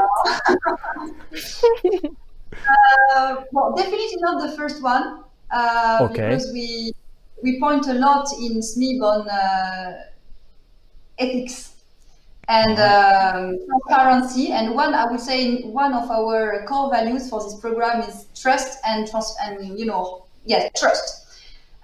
[1.31, 2.13] bit.
[3.17, 5.25] uh, well, definitely not the first one.
[5.51, 6.29] Uh, okay.
[6.29, 6.93] Because we
[7.43, 10.05] we point a lot in SMIB on uh,
[11.19, 11.75] ethics
[12.49, 14.53] and um, transparency.
[14.53, 18.79] And one, I would say, one of our core values for this program is trust
[18.87, 21.27] and trust and you know, yes, trust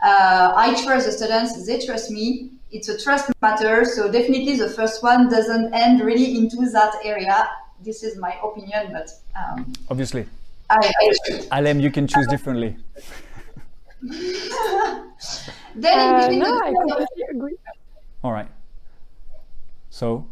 [0.03, 2.51] uh, I trust the students, they trust me.
[2.73, 3.85] It's a trust matter.
[3.85, 7.49] So definitely the first one doesn't end really into that area.
[7.83, 10.27] This is my opinion, but um, obviously,
[10.71, 10.93] I,
[11.51, 12.77] I Alem, you can choose differently.
[15.75, 17.57] then uh, in no, I completely agree.
[18.25, 18.49] All right.
[19.91, 20.27] So.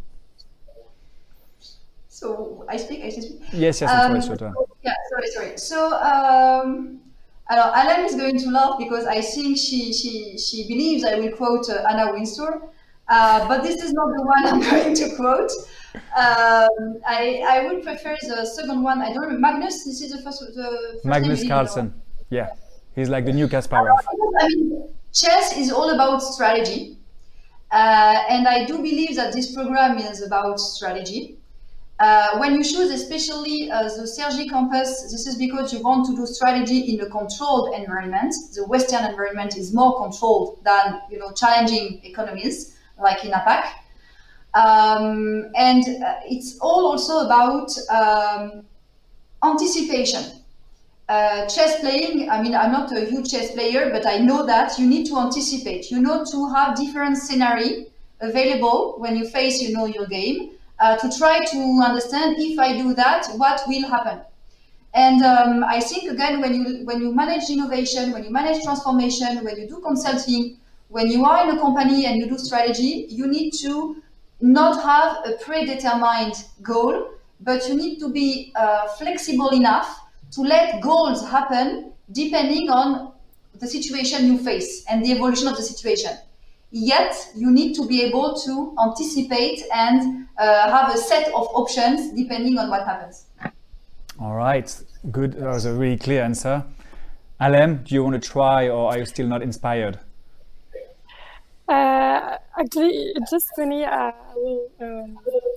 [2.09, 3.05] So I speak.
[3.05, 3.40] I speak.
[3.53, 4.55] Yes, yes, um, your turn.
[4.83, 5.59] Yeah, sorry, sorry.
[5.59, 7.00] So um,
[7.51, 11.33] Alors, Alem is going to laugh because I think she, she, she believes I will
[11.33, 12.63] quote uh, Anna Wintour,
[13.09, 15.51] uh, but this is not the one I'm going to quote.
[15.95, 19.03] Um, I, I would prefer the second one.
[19.03, 19.41] I don't remember.
[19.41, 21.93] Magnus, this is the first, the first Magnus Carlsen.
[22.31, 22.51] Yeah,
[22.95, 23.99] he's like the new Kasparov.
[24.41, 26.99] I mean, chess is all about strategy.
[27.73, 31.39] Uh, and I do believe that this program is about strategy.
[32.01, 36.17] Uh, when you choose especially uh, the Cergy campus, this is because you want to
[36.17, 38.35] do strategy in a controlled environment.
[38.55, 43.65] The Western environment is more controlled than you know challenging economies like in APAC.
[44.55, 48.65] Um, and uh, it's all also about um,
[49.44, 50.25] anticipation.
[51.07, 54.79] Uh, chess playing, I mean, I'm not a huge chess player, but I know that
[54.79, 55.90] you need to anticipate.
[55.90, 57.85] You know to have different scenario
[58.21, 62.76] available when you face, you know, your game uh, to try to understand if I
[62.76, 64.20] do that, what will happen.
[64.94, 69.44] And um, I think again, when you when you manage innovation, when you manage transformation,
[69.44, 70.56] when you do consulting,
[70.88, 74.02] when you are in a company and you do strategy, you need to
[74.40, 77.10] not have a predetermined goal,
[77.40, 80.00] but you need to be uh, flexible enough
[80.33, 83.12] to let goals happen depending on
[83.60, 86.16] the situation you face and the evolution of the situation.
[86.73, 92.12] Yet you need to be able to anticipate and uh, have a set of options
[92.12, 93.27] depending on what happens.
[94.21, 94.73] All right,
[95.10, 95.33] good.
[95.33, 96.64] That was a really clear answer.
[97.40, 99.98] Alem, do you want to try or are you still not inspired?
[101.66, 103.85] Uh, actually, it's just funny.
[103.85, 104.12] Uh,
[104.81, 105.06] uh,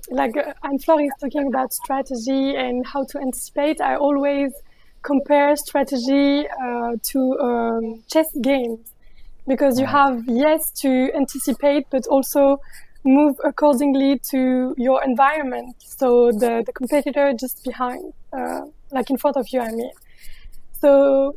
[0.09, 3.81] like uh, Anne-Flore is talking about strategy and how to anticipate.
[3.81, 4.51] I always
[5.01, 8.92] compare strategy uh, to um, chess games
[9.47, 12.57] because you have yes to anticipate, but also
[13.03, 15.75] move accordingly to your environment.
[15.79, 19.59] So the the competitor just behind, uh, like in front of you.
[19.59, 19.91] I mean,
[20.79, 21.35] so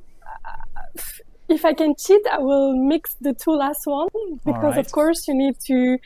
[1.49, 4.09] if I can cheat, I will mix the two last one
[4.45, 4.79] because, right.
[4.79, 5.99] of course, you need to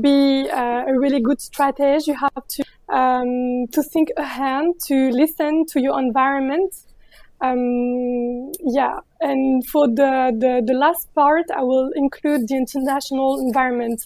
[0.00, 2.08] be uh, a really good strategist.
[2.08, 6.74] You have to um, to think ahead, to listen to your environment.
[7.40, 14.00] Um, yeah, and for the, the the last part, I will include the international environment.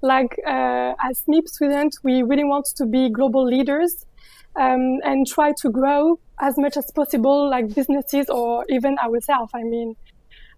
[0.00, 4.06] Like uh, as SMIB students, we really want to be global leaders
[4.54, 9.50] um, and try to grow as much as possible, like businesses or even ourselves.
[9.54, 9.94] I mean.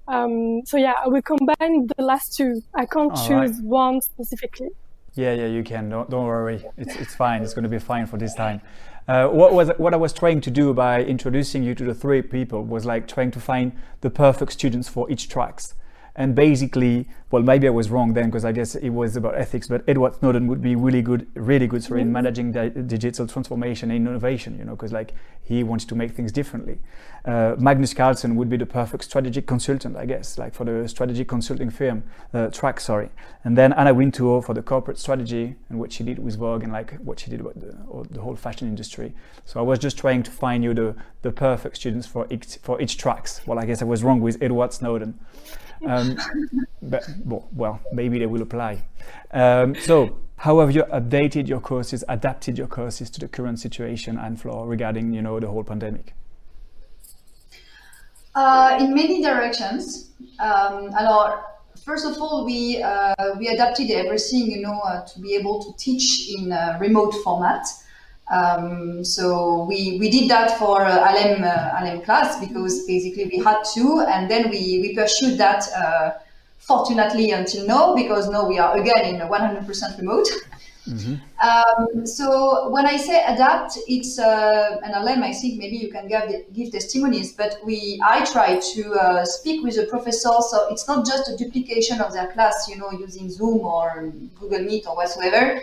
[0.09, 2.61] Um, so yeah, I will combine the last two.
[2.75, 3.65] I can't All choose right.
[3.65, 4.71] one specifically.
[5.15, 5.89] Yeah, yeah, you can.
[5.89, 6.65] Don't, don't worry.
[6.77, 7.43] It's, it's fine.
[7.43, 8.61] It's going to be fine for this time.
[9.11, 12.23] Uh, what was what I was trying to do by introducing you to the three
[12.23, 15.75] people was like trying to find the perfect students for each tracks.
[16.21, 19.67] And basically, well, maybe I was wrong then because I guess it was about ethics,
[19.67, 23.91] but Edward Snowden would be really good, really good sorry, in managing the digital transformation
[23.91, 26.79] and innovation, you know, because like he wants to make things differently.
[27.25, 31.27] Uh, Magnus Carlsen would be the perfect strategic consultant, I guess, like for the strategic
[31.27, 32.03] consulting firm,
[32.35, 33.09] uh, track, sorry.
[33.45, 36.73] And then Anna Wintour for the corporate strategy and what she did with Vogue and
[36.73, 37.75] like what she did about the,
[38.11, 39.15] the whole fashion industry.
[39.47, 42.79] So I was just trying to find you the, the perfect students for each, for
[42.79, 43.41] each tracks.
[43.47, 45.19] Well, I guess I was wrong with Edward Snowden.
[45.87, 46.17] Um,
[46.83, 48.83] but well, maybe they will apply.
[49.33, 54.19] Um, so, how have you updated your courses, adapted your courses to the current situation
[54.19, 56.15] and floor regarding, you know, the whole pandemic?
[58.35, 60.11] Uh, in many directions.
[60.39, 61.43] Um, alors,
[61.85, 65.73] first of all, we uh, we adapted everything, you know, uh, to be able to
[65.77, 66.51] teach in
[66.81, 67.67] remote format.
[68.31, 73.43] Um, so we, we did that for uh, Alem, uh, Alem class because basically we
[73.43, 76.13] had to, and then we, we pursued that uh,
[76.59, 80.29] fortunately until now because now we are again in 100% remote.
[80.89, 81.15] Mm-hmm.
[81.47, 85.23] Um, so when I say adapt, it's uh, and Alem.
[85.23, 89.63] I think maybe you can give, give testimonies, but we I try to uh, speak
[89.63, 93.29] with the professor, so it's not just a duplication of their class, you know, using
[93.29, 94.11] Zoom or
[94.41, 95.61] Google Meet or whatsoever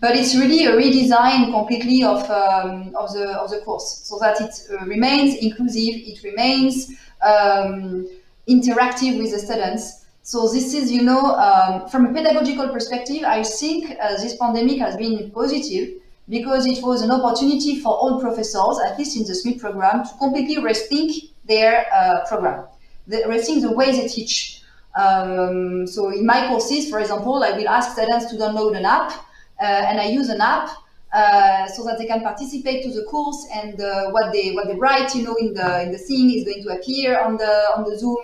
[0.00, 4.40] but it's really a redesign completely of, um, of, the, of the course so that
[4.40, 6.90] it uh, remains inclusive, it remains
[7.22, 8.06] um,
[8.48, 10.04] interactive with the students.
[10.22, 14.78] So this is, you know, um, from a pedagogical perspective, I think uh, this pandemic
[14.80, 19.32] has been positive because it was an opportunity for all professors, at least in the
[19.32, 22.64] SMIB program, to completely rethink their uh, program,
[23.06, 24.62] the, rethink the way they teach.
[24.98, 29.25] Um, so in my courses, for example, I will ask students to download an app
[29.60, 30.70] and I use an app
[31.12, 34.74] uh, so that they can participate to the course and uh, what they what they
[34.74, 37.84] write, you know, in the in the thing is going to appear on the on
[37.88, 38.18] the Zoom.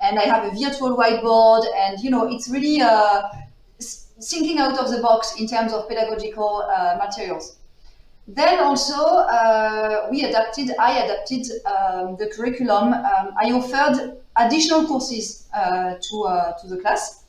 [0.00, 2.78] And I have a virtual whiteboard, and you know, it's really
[4.20, 6.64] thinking out of the box in terms of pedagogical
[6.98, 7.58] materials.
[8.28, 12.92] Then also uh, we adapted, I adapted um, the curriculum.
[12.92, 17.24] Um, I offered additional courses uh, to, uh, to the class.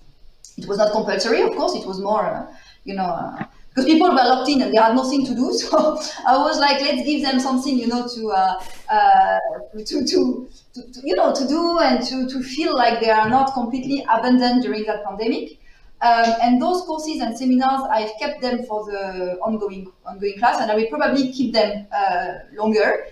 [0.58, 2.50] It was not compulsory, of course, it was more
[2.84, 5.54] you know, uh, because people were locked in and they had nothing to do.
[5.60, 9.40] So I was like, let's give them something, you know, to, uh, uh,
[9.86, 13.30] to, to, to, to, you know, to do and to, to feel like they are
[13.30, 15.60] not completely abandoned during that pandemic.
[16.02, 20.72] Um, and those courses and seminars, I've kept them for the ongoing ongoing class, and
[20.72, 23.08] I will probably keep them uh, longer.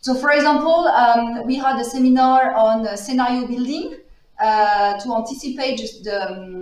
[0.00, 3.98] So, for example, um, we had a seminar on uh, scenario building,
[4.40, 6.60] uh, to anticipate just the, um,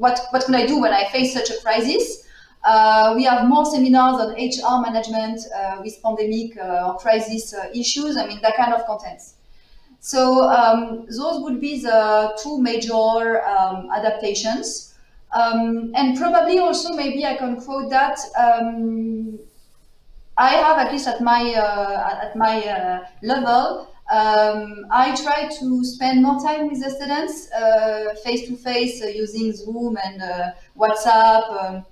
[0.00, 2.26] what, what can I do when I face such a crisis.
[2.64, 7.68] Uh, we have more seminars on HR management uh, with pandemic uh, or crisis uh,
[7.74, 8.16] issues.
[8.16, 9.34] I mean, that kind of contents.
[10.00, 14.94] So um, those would be the two major um, adaptations.
[15.32, 19.38] Um, and probably also maybe I can quote that um,
[20.38, 26.22] I have at least at my uh, at my level um, I try to spend
[26.22, 27.48] more time with the students
[28.24, 31.84] face to face using Zoom and uh, WhatsApp, um,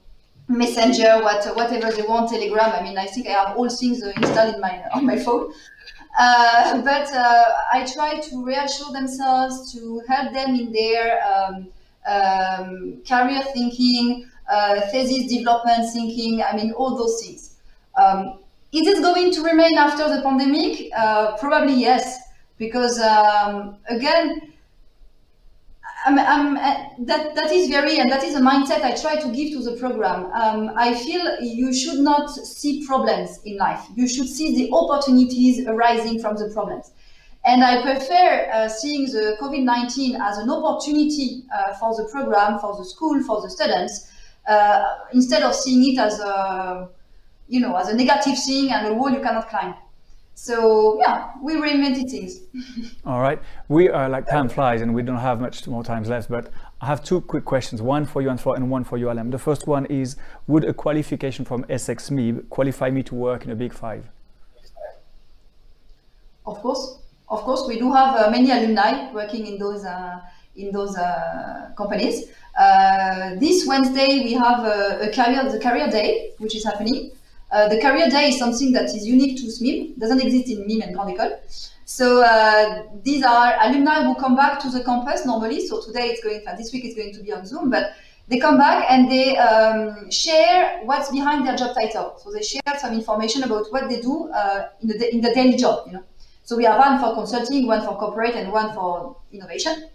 [0.48, 2.72] Messenger, what, whatever they want, Telegram.
[2.72, 5.52] I mean, I think I have all things uh, installed in my, on my phone.
[6.18, 11.68] Uh, but uh, I try to reassure themselves, to help them in their um,
[12.08, 16.42] um, career thinking, uh, thesis development thinking.
[16.42, 17.56] I mean, all those things.
[17.96, 18.38] Um,
[18.72, 20.90] is it going to remain after the pandemic?
[20.96, 22.18] Uh, probably yes,
[22.58, 24.52] because um, again,
[26.04, 29.28] I'm, I'm, uh, that that is very and that is a mindset I try to
[29.32, 30.26] give to the program.
[30.32, 33.84] Um, I feel you should not see problems in life.
[33.96, 36.92] You should see the opportunities arising from the problems.
[37.44, 42.58] And I prefer uh, seeing the COVID 19 as an opportunity uh, for the program,
[42.58, 44.10] for the school, for the students,
[44.46, 46.88] uh, instead of seeing it as a,
[47.48, 49.74] you know, as a negative thing and a wall you cannot climb.
[50.34, 52.42] So yeah, we reinvented things.
[53.04, 56.30] All right, we are like time flies, and we don't have much more time left.
[56.30, 59.10] But I have two quick questions: one for you and for and one for you,
[59.10, 59.30] Alem.
[59.32, 60.14] The first one is:
[60.46, 64.04] Would a qualification from ESSEC SMIB qualify me to work in a Big Five?
[66.46, 70.20] Of course, of course, we do have uh, many alumni working in those uh,
[70.54, 72.30] in those uh, companies.
[72.56, 77.10] Uh, this Wednesday we have a, a career the career day, which is happening.
[77.50, 80.82] Uh, the career day is something that is unique to SMIB, doesn't exist in MIM
[80.82, 81.38] and Grande École.
[81.84, 85.66] So uh, these are alumni who come back to the campus normally.
[85.66, 87.92] So today it's going, this week it's going to be on Zoom, but
[88.28, 92.20] they come back and they um, share what's behind their job title.
[92.22, 95.56] So they share some information about what they do uh, in, the, in the daily
[95.56, 95.86] job.
[95.86, 96.04] You know.
[96.42, 99.88] So we have one for consulting, one for corporate, and one for innovation.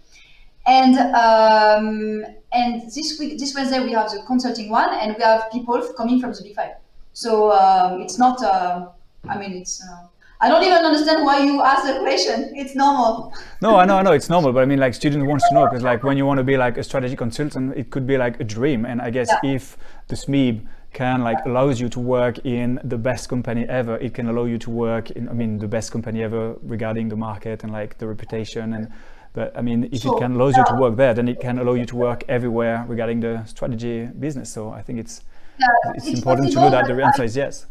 [0.66, 5.50] And um, and this week, this Wednesday, we have the consulting one, and we have
[5.52, 6.72] people coming from the Big Five.
[7.14, 8.42] So um, it's not.
[8.42, 8.88] Uh,
[9.28, 9.82] I mean, it's.
[9.82, 10.08] Uh,
[10.40, 12.52] I don't even understand why you ask the question.
[12.54, 13.32] It's normal.
[13.62, 14.52] No, I know, I know, it's normal.
[14.52, 16.58] But I mean, like, student wants to know because, like, when you want to be
[16.58, 18.84] like a strategy consultant, it could be like a dream.
[18.84, 19.54] And I guess yeah.
[19.54, 24.14] if the SMIB can like allows you to work in the best company ever, it
[24.14, 25.28] can allow you to work in.
[25.28, 28.92] I mean, the best company ever regarding the market and like the reputation and.
[29.32, 30.16] But I mean, if sure.
[30.16, 32.84] it can allow you to work there, then it can allow you to work everywhere
[32.86, 34.48] regarding the strategy business.
[34.48, 35.22] So I think it's
[35.58, 37.66] yeah, it's, it's important to know that the answer is yes.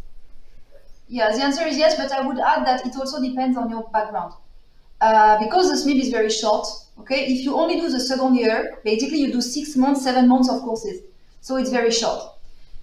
[1.07, 3.83] Yeah, the answer is yes, but I would add that it also depends on your
[3.91, 4.33] background.
[5.01, 6.65] Uh, because the SMIB is very short,
[6.99, 10.49] okay, if you only do the second year, basically you do six months, seven months
[10.49, 11.01] of courses.
[11.41, 12.33] So it's very short.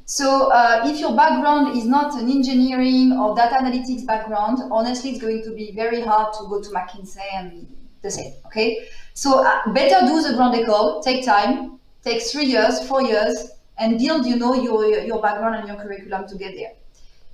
[0.04, 5.20] So uh, if your background is not an engineering or data analytics background, honestly, it's
[5.20, 7.66] going to be very hard to go to McKinsey and
[8.02, 8.88] the same, okay?
[9.14, 13.98] So uh, better do the Grande École, take time, take three years, four years, and
[13.98, 16.72] build, you know, your, your background and your curriculum to get there.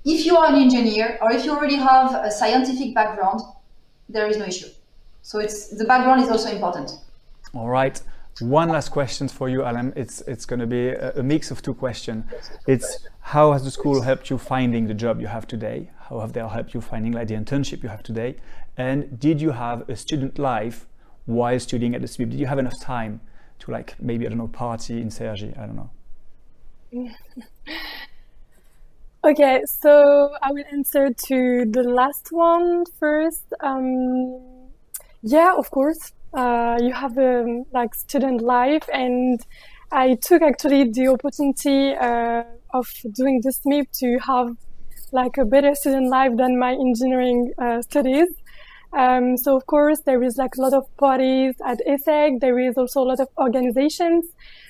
[0.05, 3.41] If you are an engineer or if you already have a scientific background,
[4.07, 4.69] there is no issue.
[5.21, 6.91] So it's the background is also important.
[7.53, 8.01] All right.
[8.39, 9.91] One last question for you, Alem.
[9.95, 12.23] It's it's going to be a, a mix of two questions.
[12.67, 15.89] It's how has the school helped you finding the job you have today?
[16.07, 18.37] How have they helped you finding like the internship you have today?
[18.77, 20.85] And did you have a student life
[21.25, 22.29] while studying at the SMIB?
[22.29, 23.19] Did you have enough time
[23.59, 25.57] to like maybe I don't know party in Cergy?
[25.57, 25.89] I don't know.
[29.23, 33.43] okay, so I will answer to the last one first.
[33.59, 34.39] Um,
[35.21, 39.39] yeah, of course, uh, you have a um, like student life, and
[39.91, 44.55] I took actually the opportunity uh, of doing this SMIB to have
[45.11, 48.29] like a better student life than my engineering uh, studies.
[48.93, 52.39] Um, so of course there is like a lot of parties at ESSEC.
[52.39, 54.25] There is also a lot of organizations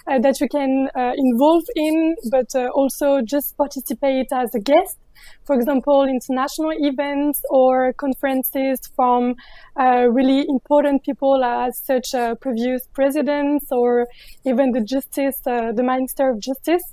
[0.07, 4.97] uh, that you can uh, involve in, but uh, also just participate as a guest.
[5.45, 9.35] For example, international events or conferences from
[9.79, 14.07] uh, really important people as such uh, previous presidents or
[14.45, 16.83] even the justice, uh, the Minister of Justice.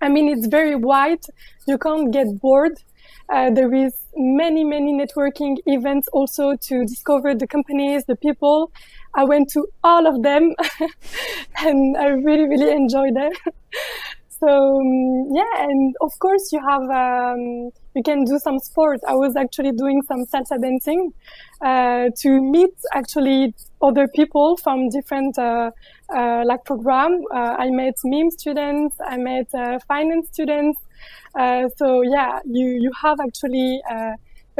[0.00, 1.24] I mean, it's very wide.
[1.66, 2.78] You can't get bored.
[3.30, 8.72] Uh, there is many, many networking events also to discover the companies, the people.
[9.14, 10.54] I went to all of them
[11.58, 13.32] and I really, really enjoyed them.
[14.40, 19.02] so um, yeah, and of course you have, um, you can do some sports.
[19.06, 21.12] I was actually doing some salsa dancing,
[21.60, 25.70] uh, to meet actually other people from different, uh,
[26.14, 27.20] uh, like program.
[27.34, 30.78] Uh, I met MIM students, I met uh, finance students,
[31.34, 34.12] uh, so yeah, you you have actually uh,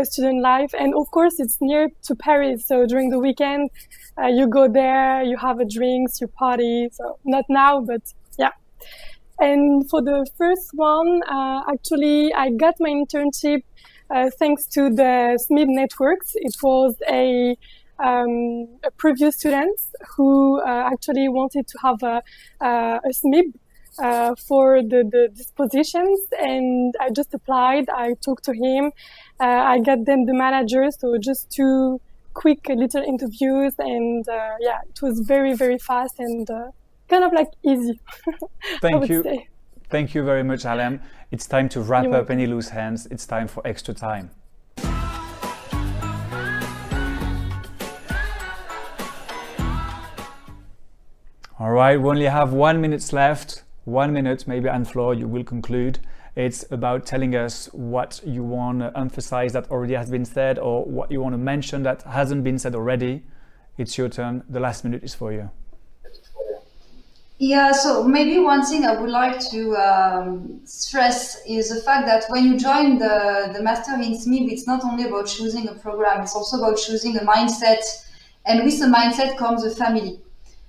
[0.05, 2.67] student life, and of course it's near to Paris.
[2.67, 3.71] So during the weekend,
[4.21, 6.89] uh, you go there, you have a drinks, you party.
[6.93, 8.03] So not now, but
[8.39, 8.53] yeah.
[9.41, 13.63] And for the first one, uh, actually, I got my internship
[14.11, 16.33] uh, thanks to the SMIB networks.
[16.35, 17.57] It was a
[18.01, 19.79] um, a previous student
[20.17, 22.23] who uh, actually wanted to have a,
[22.65, 23.53] uh, a SMIB
[23.99, 27.89] uh, for the, the dispositions and I just applied.
[27.91, 28.93] I talked to him.
[29.41, 30.85] Uh, I got them the manager.
[30.91, 32.01] So just two
[32.35, 36.71] quick little interviews and uh, yeah, it was very, very fast and uh,
[37.09, 38.01] kind of like easy.
[38.81, 39.23] Thank you.
[39.23, 39.49] Say.
[39.91, 41.01] Thank you very much, Alem.
[41.31, 43.07] It's time to wrap You're up any loose hands.
[43.11, 44.31] It's time for extra time.
[51.61, 53.65] All right, we only have one minute left.
[53.89, 55.99] One minute, maybe Anne-Flore, you will conclude.
[56.37, 60.85] It's about telling us what you want to emphasize that already has been said or
[60.85, 63.23] what you want to mention that hasn't been said already.
[63.79, 64.45] It's your turn.
[64.47, 65.49] The last minute is for you.
[67.39, 72.27] Yeah, so maybe one thing I would like to um, stress is the fact that
[72.29, 76.21] when you join the, the Master in SMIB, it's not only about choosing a program,
[76.21, 77.83] it's also about choosing a mindset.
[78.45, 80.21] And with the mindset comes a family.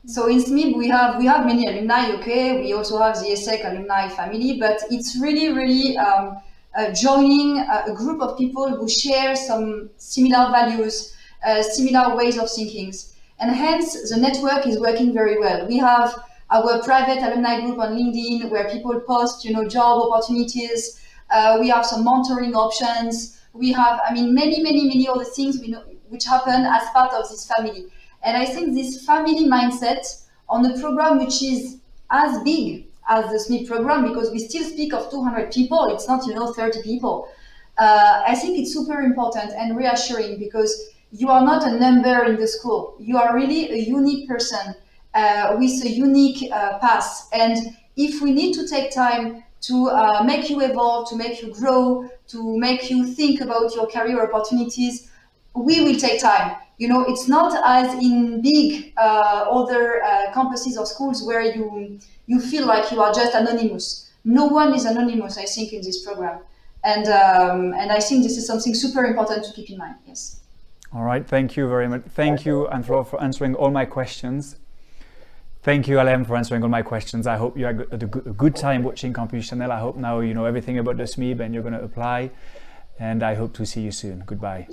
[0.06, 2.12] So in SMIB, we have we have many alumni.
[2.16, 6.38] Okay, we also have the ESSEC alumni family, but it's really really um,
[6.76, 11.14] uh, joining a, a, group of people who share some similar values,
[11.46, 12.94] uh, similar ways of thinking,
[13.40, 15.68] and hence the network is working very well.
[15.68, 16.16] We have
[16.50, 21.02] our private alumni group on LinkedIn where people post, you know, job opportunities.
[21.30, 23.40] Uh, we have some mentoring options.
[23.54, 27.14] We have, I mean, many, many, many other things we know, which happen as part
[27.14, 27.88] of this family.
[28.24, 31.78] And I think this family mindset on a program which is
[32.12, 36.26] as big as the SMIB program, because we still speak of 200 people, it's not,
[36.26, 37.30] you know, 30 people.
[37.78, 42.36] Uh, I think it's super important and reassuring because you are not a number in
[42.36, 42.96] the school.
[43.00, 44.76] You are really a unique person
[45.14, 47.30] uh, with a unique uh, path.
[47.34, 51.54] And if we need to take time to uh, make you evolve, to make you
[51.54, 55.09] grow, to make you think about your career opportunities,
[55.66, 60.78] we will take time you know, it's not as in big uh, other uh, campuses
[60.78, 64.10] or schools where you you feel like you are just anonymous.
[64.24, 66.40] No one is anonymous, I think, in this program,
[66.86, 69.96] and um, and I think this is something super important to keep in mind.
[70.08, 70.40] Yes.
[70.94, 71.28] All right.
[71.28, 72.04] Thank you very much.
[72.16, 74.56] Thank you, Anne-Flore, for answering all my questions.
[75.62, 77.28] Thank you, Alem, for answering all my questions.
[77.28, 79.72] I hope you had a good time watching Campus Channel.
[79.72, 82.32] I hope now you know everything about the SMIB and you're going to apply.
[82.98, 84.24] And I hope to see you soon.
[84.26, 84.68] Goodbye.